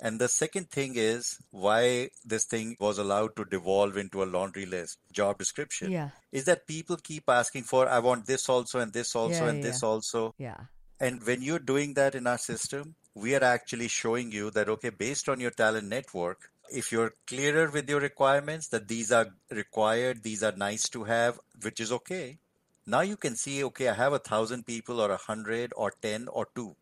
And 0.00 0.20
the 0.20 0.28
second 0.28 0.68
thing 0.68 0.94
is 0.96 1.38
why 1.52 2.10
this 2.24 2.44
thing 2.44 2.76
was 2.80 2.98
allowed 2.98 3.36
to 3.36 3.44
devolve 3.44 3.96
into 3.96 4.22
a 4.24 4.30
laundry 4.36 4.66
list 4.66 4.98
job 5.12 5.38
description 5.38 5.92
Yeah. 5.92 6.10
is 6.32 6.44
that 6.46 6.66
people 6.66 6.96
keep 6.96 7.30
asking 7.30 7.62
for, 7.62 7.88
I 7.88 8.00
want 8.00 8.26
this 8.26 8.48
also 8.48 8.80
and 8.80 8.92
this 8.92 9.14
also 9.14 9.44
Yeah, 9.44 9.50
and 9.50 9.58
yeah, 9.58 9.70
this 9.70 9.82
also. 9.84 10.34
Yeah. 10.38 10.60
And 10.98 11.24
when 11.24 11.40
you're 11.40 11.60
doing 11.60 11.94
that 11.94 12.16
in 12.16 12.26
our 12.26 12.38
system, 12.38 12.96
we 13.14 13.36
are 13.36 13.44
actually 13.44 13.88
showing 13.88 14.32
you 14.32 14.50
that, 14.50 14.68
okay, 14.68 14.90
based 14.90 15.28
on 15.28 15.38
your 15.38 15.52
talent 15.52 15.88
network, 15.88 16.50
if 16.70 16.90
you're 16.90 17.14
clearer 17.28 17.70
with 17.70 17.88
your 17.88 18.00
requirements, 18.00 18.68
that 18.68 18.88
these 18.88 19.12
are 19.12 19.28
required, 19.50 20.22
these 20.24 20.42
are 20.42 20.52
nice 20.56 20.88
to 20.88 21.04
have, 21.04 21.38
which 21.62 21.78
is 21.78 21.92
okay. 21.92 22.38
Now 22.86 23.02
you 23.02 23.16
can 23.16 23.36
see, 23.36 23.62
okay, 23.64 23.88
I 23.88 23.94
have 23.94 24.12
a 24.12 24.18
thousand 24.18 24.66
people 24.66 25.00
or 25.00 25.12
a 25.12 25.16
hundred 25.16 25.72
or 25.76 25.92
10 26.02 26.26
or 26.28 26.48
two 26.56 26.74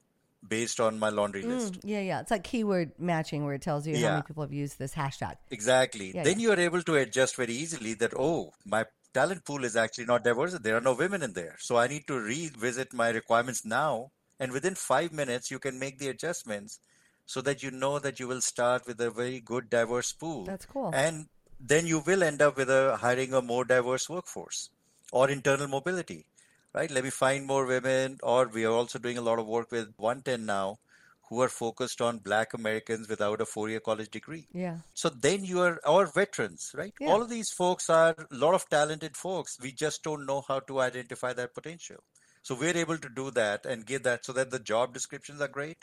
based 0.47 0.81
on 0.81 0.99
my 0.99 1.11
laundry 1.11 1.43
list. 1.43 1.75
Mm, 1.75 1.81
yeah. 1.85 2.01
Yeah. 2.01 2.21
It's 2.21 2.31
like 2.31 2.45
keyword 2.45 2.93
matching 2.99 3.45
where 3.45 3.55
it 3.55 3.63
tells 3.63 3.87
you 3.87 3.97
how 3.97 4.11
many 4.11 4.23
people 4.23 4.43
have 4.43 4.53
used 4.53 4.79
this 4.79 4.95
hashtag. 4.95 5.37
Exactly. 5.51 6.13
Yeah, 6.15 6.23
then 6.23 6.41
you 6.41 6.51
are 6.51 6.61
able 6.61 6.83
to 6.83 6.97
adjust 6.97 7.37
very 7.37 7.53
easily 7.53 7.95
that, 7.95 8.13
oh, 8.19 8.53
my 8.65 8.87
talent 9.13 9.45
pool 9.45 9.65
is 9.65 9.77
actually 9.77 10.07
not 10.07 10.25
diverse. 10.25 10.59
There 10.59 10.77
are 10.77 10.81
no 10.81 10.95
women 10.95 11.23
in 11.23 11.35
there. 11.35 11.57
So 11.59 11.77
I 11.77 11.89
need 11.89 12.07
to 12.07 12.15
revisit 12.19 12.93
my 12.93 13.11
requirements 13.11 13.65
now. 13.65 14.13
And 14.39 14.53
within 14.53 14.75
five 14.75 15.13
minutes, 15.13 15.51
you 15.51 15.59
can 15.59 15.79
make 15.79 15.99
the 15.99 16.09
adjustments 16.09 16.79
so 17.27 17.41
that 17.43 17.63
you 17.63 17.71
know 17.71 17.99
that 17.99 18.19
you 18.19 18.27
will 18.27 18.41
start 18.41 18.87
with 18.87 19.01
a 19.01 19.11
very 19.11 19.41
good 19.41 19.69
diverse 19.69 20.13
pool. 20.13 20.45
That's 20.45 20.67
cool. 20.67 20.91
And 20.95 21.27
then 21.61 21.87
you 21.87 22.01
will 22.01 22.23
end 22.23 22.41
up 22.41 22.57
with 22.57 22.71
a 22.71 22.97
hiring 22.97 23.35
a 23.35 23.43
more 23.43 23.65
diverse 23.65 24.09
workforce 24.09 24.71
or 25.13 25.29
internal 25.29 25.69
mobility, 25.69 26.25
right? 26.75 26.91
Let 26.91 27.05
me 27.05 27.11
find 27.11 27.47
more 27.47 27.67
women. 27.67 28.19
Or 28.23 28.49
we 28.49 28.65
are 28.65 28.73
also 28.73 28.99
doing 28.99 29.19
a 29.19 29.23
lot 29.23 29.39
of 29.39 29.47
work 29.47 29.71
with 29.71 29.97
OneTen 29.97 30.45
now 30.45 30.79
who 31.29 31.41
are 31.41 31.49
focused 31.49 32.01
on 32.01 32.19
Black 32.19 32.55
Americans 32.55 33.09
without 33.09 33.41
a 33.41 33.47
four 33.47 33.69
year 33.69 33.81
college 33.81 34.11
degree. 34.11 34.49
Yeah. 34.53 34.79
So 34.95 35.09
then 35.09 35.45
you 35.45 35.61
are 35.61 35.81
our 35.87 36.07
veterans, 36.07 36.73
right? 36.77 36.93
Yeah. 37.01 37.09
All 37.09 37.23
of 37.23 37.31
these 37.31 37.51
folks 37.51 37.89
are 37.89 38.15
a 38.19 38.35
lot 38.35 38.55
of 38.55 38.69
talented 38.69 39.17
folks. 39.17 39.57
We 39.63 39.71
just 39.71 40.03
don't 40.03 40.27
know 40.27 40.43
how 40.47 40.59
to 40.61 40.81
identify 40.81 41.33
that 41.35 41.55
potential. 41.55 41.99
So 42.43 42.55
we're 42.55 42.77
able 42.77 42.99
to 42.99 43.09
do 43.09 43.31
that 43.33 43.65
and 43.65 43.87
give 43.87 44.03
that 44.03 44.25
so 44.25 44.33
that 44.33 44.51
the 44.51 44.59
job 44.59 44.93
descriptions 44.93 45.41
are 45.41 45.49
great 45.49 45.79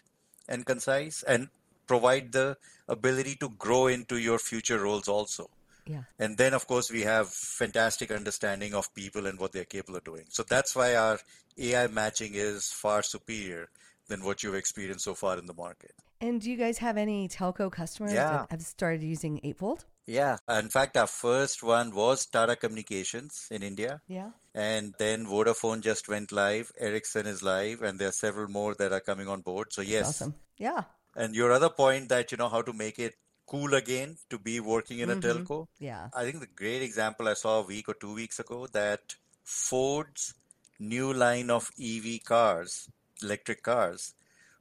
and 0.49 0.65
concise 0.65 1.23
and 1.23 1.47
provide 1.87 2.33
the 2.33 2.57
ability 2.89 3.35
to 3.35 3.49
grow 3.49 3.87
into 3.87 4.17
your 4.17 4.39
future 4.39 4.79
roles 4.79 5.07
also. 5.07 5.49
Yeah. 5.89 6.03
And 6.19 6.37
then, 6.37 6.53
of 6.53 6.67
course, 6.67 6.91
we 6.91 7.01
have 7.01 7.29
fantastic 7.29 8.11
understanding 8.11 8.73
of 8.73 8.93
people 8.93 9.25
and 9.27 9.39
what 9.39 9.51
they're 9.51 9.65
capable 9.65 9.97
of 9.97 10.03
doing. 10.03 10.25
So 10.29 10.43
that's 10.43 10.75
why 10.75 10.95
our 10.95 11.19
AI 11.57 11.87
matching 11.87 12.31
is 12.33 12.71
far 12.71 13.03
superior 13.03 13.69
than 14.07 14.23
what 14.23 14.43
you've 14.43 14.55
experienced 14.55 15.05
so 15.05 15.15
far 15.15 15.37
in 15.37 15.45
the 15.45 15.53
market. 15.53 15.91
And 16.19 16.41
do 16.41 16.49
you 16.49 16.57
guys 16.57 16.79
have 16.79 16.97
any 16.97 17.27
telco 17.27 17.71
customers 17.71 18.13
Yeah. 18.13 18.31
that 18.31 18.51
have 18.51 18.61
started 18.63 19.03
using 19.03 19.39
Eightfold? 19.43 19.85
Yeah. 20.07 20.37
In 20.49 20.69
fact, 20.69 20.95
our 20.97 21.05
first 21.07 21.61
one 21.61 21.93
was 21.93 22.25
Tata 22.25 22.55
Communications 22.55 23.47
in 23.51 23.61
India. 23.61 24.01
Yeah. 24.07 24.31
And 24.55 24.95
then 24.97 25.25
Vodafone 25.25 25.81
just 25.81 26.07
went 26.07 26.31
live. 26.31 26.71
Ericsson 26.79 27.27
is 27.27 27.43
live, 27.43 27.81
and 27.81 27.99
there 27.99 28.07
are 28.07 28.13
several 28.13 28.47
more 28.47 28.73
that 28.75 28.93
are 28.93 29.01
coming 29.01 29.27
on 29.27 29.41
board. 29.41 29.73
So, 29.73 29.81
yes. 29.81 30.07
Awesome. 30.07 30.35
Yeah. 30.57 30.83
And 31.15 31.35
your 31.35 31.51
other 31.51 31.69
point 31.69 32.09
that, 32.09 32.31
you 32.31 32.37
know, 32.37 32.49
how 32.49 32.61
to 32.61 32.73
make 32.73 32.97
it 32.99 33.15
cool 33.47 33.73
again 33.73 34.17
to 34.29 34.37
be 34.37 34.59
working 34.59 34.99
in 34.99 35.09
a 35.09 35.15
Mhm. 35.15 35.21
telco. 35.21 35.67
Yeah. 35.79 36.09
I 36.13 36.25
think 36.25 36.39
the 36.41 36.53
great 36.63 36.81
example 36.81 37.27
I 37.27 37.33
saw 37.33 37.59
a 37.59 37.65
week 37.65 37.89
or 37.89 37.93
two 37.93 38.13
weeks 38.13 38.39
ago 38.39 38.67
that 38.67 39.15
Ford's 39.43 40.33
new 40.79 41.13
line 41.13 41.49
of 41.49 41.71
EV 41.77 42.19
cars, 42.19 42.89
electric 43.23 43.63
cars, 43.63 44.13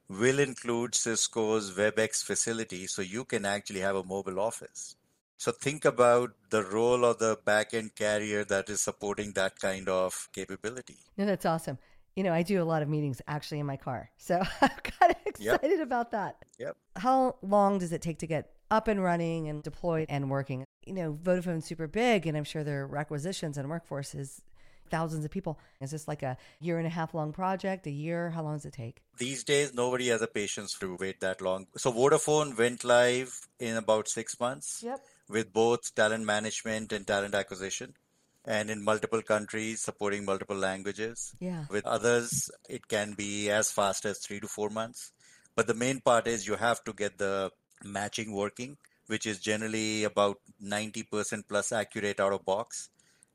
will 0.09 0.39
include 0.39 0.95
Cisco's 0.95 1.71
WebEx 1.77 2.23
facility 2.23 2.87
so 2.87 3.01
you 3.01 3.25
can 3.25 3.45
actually 3.45 3.81
have 3.81 3.97
a 3.97 4.03
mobile 4.03 4.39
office. 4.39 4.95
So 5.37 5.51
think 5.51 5.85
about 5.85 6.31
the 6.49 6.63
role 6.63 7.05
of 7.05 7.19
the 7.19 7.37
back-end 7.43 7.93
carrier 7.95 8.43
that 8.45 8.69
is 8.69 8.81
supporting 8.81 9.33
that 9.33 9.59
kind 9.59 9.87
of 9.87 10.29
capability. 10.31 10.97
No, 11.17 11.25
that's 11.25 11.45
awesome. 11.45 11.77
You 12.15 12.23
know, 12.23 12.33
I 12.33 12.41
do 12.41 12.59
a 12.59 12.65
lot 12.65 12.81
of 12.81 12.89
meetings 12.89 13.21
actually 13.27 13.59
in 13.59 13.67
my 13.67 13.77
car. 13.77 14.09
So 14.17 14.41
I'm 14.61 14.69
kind 14.69 15.11
of 15.11 15.17
excited 15.25 15.81
about 15.81 16.11
that. 16.11 16.37
Yep. 16.57 16.75
How 16.95 17.35
long 17.43 17.77
does 17.77 17.91
it 17.91 18.01
take 18.01 18.17
to 18.19 18.27
get 18.27 18.56
up 18.69 18.87
and 18.87 19.03
running 19.03 19.47
and 19.47 19.63
deployed 19.63 20.07
and 20.09 20.29
working? 20.29 20.65
You 20.85 20.93
know, 20.93 21.17
Vodafone's 21.21 21.65
super 21.65 21.87
big, 21.87 22.25
and 22.27 22.37
I'm 22.37 22.43
sure 22.43 22.63
their 22.63 22.87
requisitions 22.87 23.57
and 23.57 23.69
workforce 23.69 24.15
is 24.15 24.41
thousands 24.89 25.25
of 25.25 25.31
people. 25.31 25.59
Is 25.81 25.91
this 25.91 26.07
like 26.07 26.23
a 26.23 26.37
year 26.61 26.77
and 26.77 26.87
a 26.87 26.89
half 26.89 27.13
long 27.13 27.33
project? 27.33 27.87
A 27.87 27.91
year? 27.91 28.29
How 28.29 28.41
long 28.43 28.55
does 28.55 28.65
it 28.65 28.73
take? 28.73 29.01
These 29.17 29.43
days, 29.43 29.73
nobody 29.73 30.07
has 30.07 30.21
the 30.21 30.27
patience 30.27 30.77
to 30.79 30.95
wait 30.99 31.19
that 31.19 31.41
long. 31.41 31.67
So 31.75 31.91
Vodafone 31.91 32.57
went 32.57 32.83
live 32.85 33.37
in 33.59 33.75
about 33.75 34.07
six 34.07 34.39
months. 34.39 34.81
Yep. 34.83 35.01
with 35.29 35.51
both 35.51 35.93
talent 35.93 36.23
management 36.23 36.93
and 36.93 37.05
talent 37.05 37.35
acquisition 37.35 37.93
and 38.45 38.69
in 38.69 38.81
multiple 38.81 39.21
countries 39.21 39.81
supporting 39.81 40.23
multiple 40.23 40.55
languages. 40.55 41.33
Yeah. 41.41 41.65
With 41.69 41.85
others, 41.85 42.49
it 42.69 42.87
can 42.87 43.11
be 43.11 43.49
as 43.49 43.69
fast 43.69 44.05
as 44.05 44.19
three 44.19 44.39
to 44.39 44.47
four 44.47 44.69
months. 44.69 45.11
But 45.53 45.67
the 45.67 45.73
main 45.73 45.99
part 45.99 46.27
is 46.27 46.47
you 46.47 46.55
have 46.55 46.81
to 46.85 46.93
get 46.93 47.17
the 47.17 47.51
matching 47.83 48.31
working, 48.31 48.77
which 49.07 49.25
is 49.25 49.39
generally 49.39 50.03
about 50.03 50.39
90% 50.63 51.43
plus 51.47 51.71
accurate 51.71 52.19
out 52.19 52.33
of 52.33 52.45
box. 52.45 52.89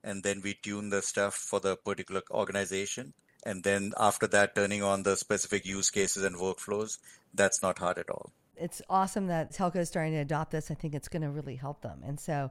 And 0.04 0.22
then 0.22 0.40
we 0.42 0.54
tune 0.54 0.90
the 0.90 1.02
stuff 1.02 1.34
for 1.34 1.60
the 1.60 1.76
particular 1.76 2.22
organization. 2.30 3.12
And 3.44 3.62
then 3.64 3.92
after 3.98 4.26
that, 4.28 4.54
turning 4.54 4.82
on 4.82 5.02
the 5.02 5.16
specific 5.16 5.64
use 5.66 5.90
cases 5.90 6.24
and 6.24 6.36
workflows, 6.36 6.98
that's 7.34 7.62
not 7.62 7.78
hard 7.78 7.98
at 7.98 8.10
all. 8.10 8.32
It's 8.56 8.82
awesome 8.88 9.28
that 9.28 9.52
telco 9.52 9.76
is 9.76 9.88
starting 9.88 10.12
to 10.12 10.18
adopt 10.18 10.52
this. 10.52 10.70
I 10.70 10.74
think 10.74 10.94
it's 10.94 11.08
going 11.08 11.22
to 11.22 11.30
really 11.30 11.56
help 11.56 11.82
them. 11.82 12.02
And 12.04 12.20
so 12.20 12.50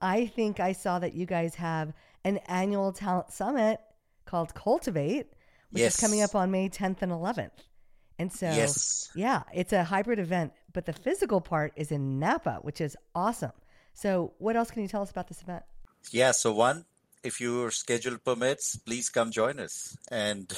I 0.00 0.26
think 0.26 0.60
I 0.60 0.72
saw 0.72 0.98
that 0.98 1.14
you 1.14 1.26
guys 1.26 1.56
have 1.56 1.92
an 2.24 2.38
annual 2.46 2.92
talent 2.92 3.32
summit 3.32 3.80
called 4.24 4.54
Cultivate, 4.54 5.26
which 5.70 5.82
is 5.82 5.96
coming 5.96 6.22
up 6.22 6.34
on 6.34 6.50
May 6.50 6.68
10th 6.68 7.02
and 7.02 7.12
11th. 7.12 7.50
And 8.18 8.32
so, 8.32 8.46
Yes. 8.46 9.08
yeah, 9.14 9.42
it's 9.52 9.72
a 9.72 9.84
hybrid 9.84 10.18
event, 10.18 10.52
but 10.72 10.86
the 10.86 10.92
physical 10.92 11.40
part 11.40 11.72
is 11.76 11.90
in 11.90 12.18
Napa, 12.18 12.58
which 12.62 12.80
is 12.80 12.96
awesome. 13.14 13.52
So, 13.92 14.32
what 14.38 14.56
else 14.56 14.70
can 14.70 14.82
you 14.82 14.88
tell 14.88 15.02
us 15.02 15.10
about 15.10 15.28
this 15.28 15.42
event? 15.42 15.64
Yeah, 16.10 16.30
so 16.32 16.52
one, 16.52 16.84
if 17.22 17.40
your 17.40 17.70
schedule 17.70 18.16
permits, 18.18 18.76
please 18.76 19.10
come 19.10 19.30
join 19.30 19.58
us. 19.60 19.96
And 20.10 20.50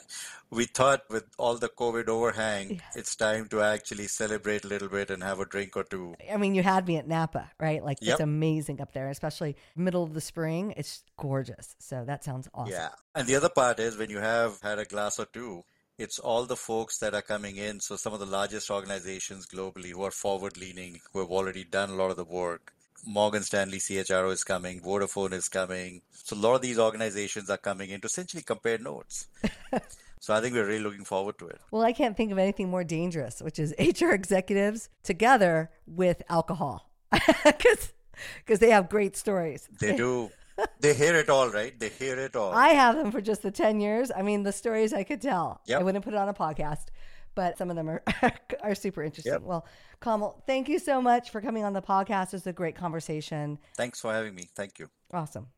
we 0.50 0.64
thought 0.64 1.02
with 1.08 1.24
all 1.38 1.56
the 1.56 1.68
COVID 1.68 2.08
overhang, 2.08 2.80
it's 2.96 3.14
time 3.14 3.46
to 3.48 3.60
actually 3.62 4.08
celebrate 4.08 4.64
a 4.64 4.68
little 4.68 4.88
bit 4.88 5.10
and 5.10 5.22
have 5.22 5.38
a 5.38 5.44
drink 5.44 5.76
or 5.76 5.84
two. 5.84 6.14
I 6.32 6.36
mean, 6.36 6.54
you 6.54 6.62
had 6.62 6.88
me 6.88 6.96
at 6.96 7.06
Napa, 7.06 7.50
right? 7.60 7.84
Like, 7.84 7.98
Yep. 8.00 8.12
it's 8.14 8.20
amazing 8.20 8.80
up 8.80 8.92
there, 8.92 9.08
especially 9.10 9.56
middle 9.76 10.02
of 10.02 10.14
the 10.14 10.20
spring. 10.20 10.74
It's 10.76 11.04
gorgeous. 11.16 11.76
So, 11.78 12.04
that 12.04 12.24
sounds 12.24 12.48
awesome. 12.54 12.72
Yeah. 12.72 12.88
And 13.14 13.28
the 13.28 13.36
other 13.36 13.50
part 13.50 13.78
is 13.78 13.96
when 13.96 14.10
you 14.10 14.18
have 14.18 14.60
had 14.62 14.78
a 14.78 14.84
glass 14.84 15.20
or 15.20 15.26
two, 15.26 15.64
it's 15.98 16.18
all 16.18 16.44
the 16.44 16.56
folks 16.56 16.98
that 16.98 17.14
are 17.14 17.22
coming 17.22 17.56
in. 17.56 17.80
So 17.80 17.96
some 17.96 18.14
of 18.14 18.20
the 18.20 18.26
largest 18.26 18.70
organizations 18.70 19.46
globally 19.46 19.90
who 19.90 20.04
are 20.04 20.12
forward 20.12 20.56
leaning, 20.56 21.00
who 21.12 21.18
have 21.18 21.30
already 21.30 21.64
done 21.64 21.90
a 21.90 21.94
lot 21.94 22.10
of 22.10 22.16
the 22.16 22.24
work. 22.24 22.72
Morgan 23.04 23.42
Stanley 23.42 23.78
CHRO 23.78 24.32
is 24.32 24.44
coming, 24.44 24.80
Vodafone 24.80 25.32
is 25.32 25.48
coming. 25.48 26.02
So 26.12 26.36
a 26.36 26.38
lot 26.38 26.54
of 26.54 26.62
these 26.62 26.78
organizations 26.78 27.50
are 27.50 27.56
coming 27.56 27.90
in 27.90 28.00
to 28.00 28.06
essentially 28.06 28.42
compare 28.42 28.78
notes. 28.78 29.28
so 30.20 30.34
I 30.34 30.40
think 30.40 30.54
we're 30.54 30.66
really 30.66 30.82
looking 30.82 31.04
forward 31.04 31.38
to 31.38 31.48
it. 31.48 31.60
Well, 31.70 31.82
I 31.82 31.92
can't 31.92 32.16
think 32.16 32.32
of 32.32 32.38
anything 32.38 32.68
more 32.68 32.84
dangerous, 32.84 33.40
which 33.40 33.58
is 33.58 33.74
HR 34.00 34.10
executives 34.10 34.88
together 35.02 35.70
with 35.86 36.22
alcohol. 36.28 36.90
Because 37.44 37.92
because 38.44 38.58
they 38.58 38.70
have 38.70 38.88
great 38.88 39.16
stories. 39.16 39.68
They 39.80 39.96
do. 39.96 40.30
they 40.80 40.94
hear 40.94 41.14
it 41.16 41.28
all, 41.28 41.48
right? 41.50 41.78
They 41.78 41.88
hear 41.88 42.18
it 42.18 42.36
all. 42.36 42.52
I 42.52 42.68
have 42.68 42.96
them 42.96 43.10
for 43.10 43.20
just 43.20 43.42
the 43.42 43.50
10 43.50 43.80
years. 43.80 44.10
I 44.14 44.22
mean, 44.22 44.42
the 44.42 44.52
stories 44.52 44.92
I 44.92 45.04
could 45.04 45.20
tell. 45.20 45.60
Yep. 45.66 45.80
I 45.80 45.82
wouldn't 45.84 46.04
put 46.04 46.14
it 46.14 46.18
on 46.18 46.28
a 46.28 46.34
podcast, 46.34 46.86
but 47.34 47.58
some 47.58 47.70
of 47.70 47.76
them 47.76 47.88
are, 47.88 48.02
are 48.62 48.74
super 48.74 49.02
interesting. 49.02 49.32
Yep. 49.32 49.42
Well, 49.42 49.66
Kamal, 50.02 50.42
thank 50.46 50.68
you 50.68 50.78
so 50.78 51.00
much 51.00 51.30
for 51.30 51.40
coming 51.40 51.64
on 51.64 51.72
the 51.72 51.82
podcast. 51.82 52.34
It's 52.34 52.46
a 52.46 52.52
great 52.52 52.76
conversation. 52.76 53.58
Thanks 53.76 54.00
for 54.00 54.12
having 54.12 54.34
me. 54.34 54.48
Thank 54.54 54.78
you. 54.78 54.88
Awesome. 55.12 55.48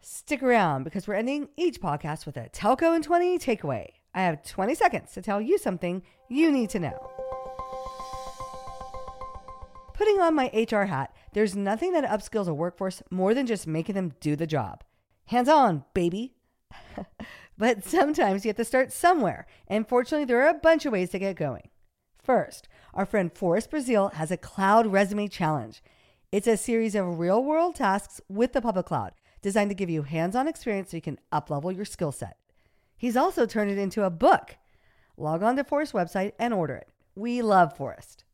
Stick 0.00 0.42
around 0.42 0.82
because 0.82 1.06
we're 1.06 1.14
ending 1.14 1.48
each 1.56 1.80
podcast 1.80 2.26
with 2.26 2.36
a 2.36 2.48
Telco 2.48 2.96
in 2.96 3.02
20 3.02 3.38
takeaway. 3.38 3.86
I 4.14 4.22
have 4.22 4.42
20 4.42 4.74
seconds 4.74 5.12
to 5.12 5.22
tell 5.22 5.40
you 5.40 5.58
something 5.58 6.02
you 6.28 6.50
need 6.50 6.70
to 6.70 6.80
know. 6.80 7.10
Putting 9.94 10.20
on 10.20 10.34
my 10.34 10.50
HR 10.54 10.84
hat, 10.84 11.14
there's 11.32 11.54
nothing 11.54 11.92
that 11.92 12.04
upskills 12.04 12.48
a 12.48 12.54
workforce 12.54 13.02
more 13.10 13.34
than 13.34 13.46
just 13.46 13.66
making 13.66 13.94
them 13.94 14.14
do 14.20 14.36
the 14.36 14.46
job. 14.46 14.82
Hands 15.26 15.48
on, 15.48 15.84
baby. 15.94 16.34
but 17.58 17.84
sometimes 17.84 18.44
you 18.44 18.48
have 18.48 18.56
to 18.56 18.64
start 18.64 18.92
somewhere, 18.92 19.46
and 19.68 19.88
fortunately, 19.88 20.24
there 20.24 20.42
are 20.42 20.50
a 20.50 20.54
bunch 20.54 20.86
of 20.86 20.92
ways 20.92 21.10
to 21.10 21.18
get 21.18 21.36
going. 21.36 21.68
First, 22.22 22.68
our 22.94 23.04
friend 23.04 23.32
Forrest 23.32 23.70
Brazeal 23.70 24.12
has 24.14 24.30
a 24.30 24.36
cloud 24.36 24.86
resume 24.86 25.28
challenge. 25.28 25.82
It's 26.30 26.46
a 26.46 26.56
series 26.56 26.94
of 26.94 27.18
real 27.18 27.42
world 27.42 27.74
tasks 27.74 28.20
with 28.28 28.52
the 28.52 28.62
public 28.62 28.86
cloud 28.86 29.12
designed 29.42 29.70
to 29.70 29.74
give 29.74 29.90
you 29.90 30.02
hands 30.02 30.36
on 30.36 30.48
experience 30.48 30.90
so 30.90 30.96
you 30.96 31.02
can 31.02 31.18
uplevel 31.32 31.74
your 31.74 31.84
skill 31.84 32.12
set. 32.12 32.36
He's 32.96 33.16
also 33.16 33.44
turned 33.44 33.70
it 33.70 33.78
into 33.78 34.04
a 34.04 34.10
book. 34.10 34.56
Log 35.16 35.42
on 35.42 35.56
to 35.56 35.64
Forrest's 35.64 35.92
website 35.92 36.32
and 36.38 36.54
order 36.54 36.76
it. 36.76 36.88
We 37.14 37.42
love 37.42 37.76
Forrest. 37.76 38.24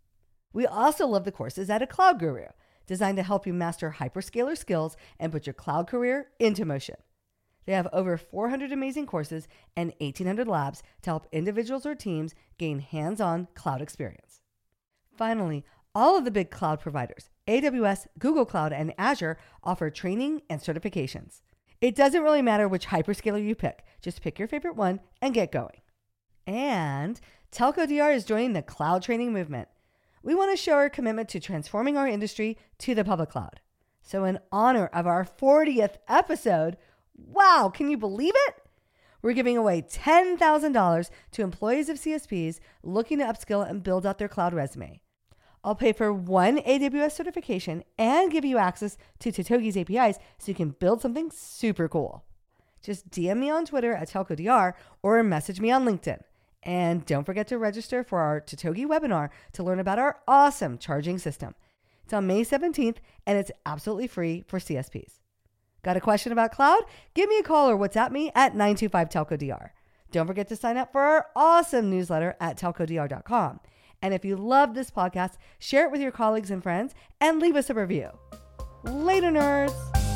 We 0.53 0.67
also 0.67 1.07
love 1.07 1.25
the 1.25 1.33
courses 1.33 1.71
at 1.71 1.83
a 1.83 1.87
Cloud 1.87 2.19
Guru, 2.19 2.47
designed 2.87 3.17
to 3.19 3.23
help 3.23 3.47
you 3.47 3.53
master 3.53 3.97
hyperscaler 3.99 4.57
skills 4.57 4.97
and 5.19 5.33
put 5.33 5.47
your 5.47 5.55
cloud 5.55 5.87
career 5.87 6.29
into 6.39 6.65
motion. 6.65 6.97
They 7.67 7.75
have 7.75 7.89
over 7.93 8.17
400 8.17 8.73
amazing 8.73 9.05
courses 9.07 9.47
and 9.77 9.93
1,800 10.01 10.49
labs 10.49 10.83
to 11.03 11.11
help 11.11 11.27
individuals 11.33 11.85
or 11.85 11.95
teams 11.95 12.35
gain 12.57 12.81
hands 12.81 13.21
on 13.21 13.49
cloud 13.55 13.83
experience. 13.83 14.41
Finally, 15.15 15.65
all 15.95 16.17
of 16.17 16.25
the 16.25 16.31
big 16.31 16.51
cloud 16.51 16.81
providers, 16.81 17.29
AWS, 17.47 18.07
Google 18.19 18.47
Cloud, 18.47 18.73
and 18.73 18.95
Azure, 18.97 19.37
offer 19.63 19.91
training 19.91 20.43
and 20.49 20.63
certifications. 20.63 21.43
It 21.81 21.95
doesn't 21.95 22.23
really 22.23 22.43
matter 22.43 22.67
which 22.67 22.87
hyperscaler 22.87 23.45
you 23.45 23.55
pick, 23.55 23.85
just 24.01 24.23
pick 24.23 24.39
your 24.39 24.49
favorite 24.49 24.77
one 24.77 25.01
and 25.21 25.35
get 25.35 25.53
going. 25.53 25.83
And 26.47 27.21
Telco 27.53 27.87
DR 27.87 28.15
is 28.15 28.25
joining 28.25 28.55
the 28.55 28.63
cloud 28.63 29.03
training 29.03 29.33
movement. 29.33 29.69
We 30.23 30.35
want 30.35 30.51
to 30.51 30.57
show 30.57 30.75
our 30.75 30.91
commitment 30.91 31.29
to 31.31 31.41
transforming 31.41 31.97
our 31.97 32.09
industry 32.09 32.59
to 32.79 32.95
the 32.95 33.05
public 33.05 33.31
cloud. 33.31 33.61
So, 34.03 34.25
in 34.25 34.39
honor 34.51 34.87
of 34.87 35.07
our 35.07 35.25
40th 35.25 35.97
episode, 36.09 36.77
wow, 37.17 37.71
can 37.73 37.91
you 37.91 37.99
believe 37.99 38.35
it? 38.35 38.55
We're 39.21 39.33
giving 39.33 39.57
away 39.57 39.83
$10,000 39.83 41.11
to 41.33 41.43
employees 41.43 41.89
of 41.89 41.99
CSPs 41.99 42.61
looking 42.83 43.19
to 43.19 43.25
upskill 43.25 43.69
and 43.69 43.83
build 43.83 44.07
out 44.07 44.19
their 44.19 44.29
cloud 44.29 44.55
resume. 44.55 45.01
I'll 45.65 45.75
pay 45.75 45.93
for 45.93 46.13
one 46.13 46.59
AWS 46.59 47.13
certification 47.13 47.83
and 47.99 48.31
give 48.31 48.45
you 48.45 48.59
access 48.59 48.97
to 49.19 49.33
Totogi's 49.33 49.77
APIs 49.77 50.19
so 50.39 50.51
you 50.51 50.55
can 50.55 50.71
build 50.71 51.03
something 51.03 51.31
super 51.31 51.89
cool. 51.89 52.25
Just 52.81 53.11
DM 53.11 53.39
me 53.39 53.51
on 53.51 53.67
Twitter 53.67 53.93
at 53.93 54.09
TelcoDR 54.09 54.75
or 55.03 55.23
message 55.23 55.61
me 55.61 55.71
on 55.71 55.85
LinkedIn. 55.85 56.21
And 56.63 57.07
don't 57.07 57.25
forget 57.25 57.47
to 57.49 57.59
register 57.59 58.03
for 58.03 58.19
our 58.19 58.41
Totogi 58.41 58.87
webinar 58.87 59.31
to 59.53 59.63
learn 59.63 59.79
about 59.79 59.99
our 59.99 60.21
awesome 60.27 60.79
charging 60.79 61.19
system. 61.19 61.55
It's 62.05 62.13
on 62.13 62.27
May 62.27 62.43
17th 62.43 62.97
and 63.27 63.39
it's 63.39 63.53
absolutely 63.67 64.07
free 64.07 64.45
for 64.49 64.59
CSPs. 64.59 65.21
Got 65.85 65.97
a 65.97 66.01
question 66.01 66.33
about 66.33 66.53
cloud? 66.53 66.83
Give 67.15 67.29
me 67.29 67.39
a 67.39 67.43
call 67.43 67.71
or 67.71 67.77
WhatsApp 67.77 68.11
me 68.11 68.33
at 68.35 68.55
925 68.55 69.09
Telco 69.09 69.39
DR. 69.39 69.73
Don't 70.11 70.27
forget 70.27 70.49
to 70.49 70.57
sign 70.57 70.77
up 70.77 70.91
for 70.91 71.01
our 71.01 71.27
awesome 71.37 71.91
newsletter 71.91 72.37
at 72.41 72.59
telcodr.com. 72.59 73.61
And 74.01 74.15
if 74.15 74.25
you 74.25 74.37
love 74.37 74.75
this 74.75 74.91
podcast, 74.91 75.35
share 75.59 75.85
it 75.87 75.93
with 75.93 76.01
your 76.01 76.13
colleagues 76.13 76.51
and 76.51 76.63
friends 76.63 76.95
and 77.21 77.41
leave 77.41 77.57
us 77.57 77.71
a 77.71 77.75
review. 77.75 78.11
Later, 78.85 79.31
nerds. 79.31 80.08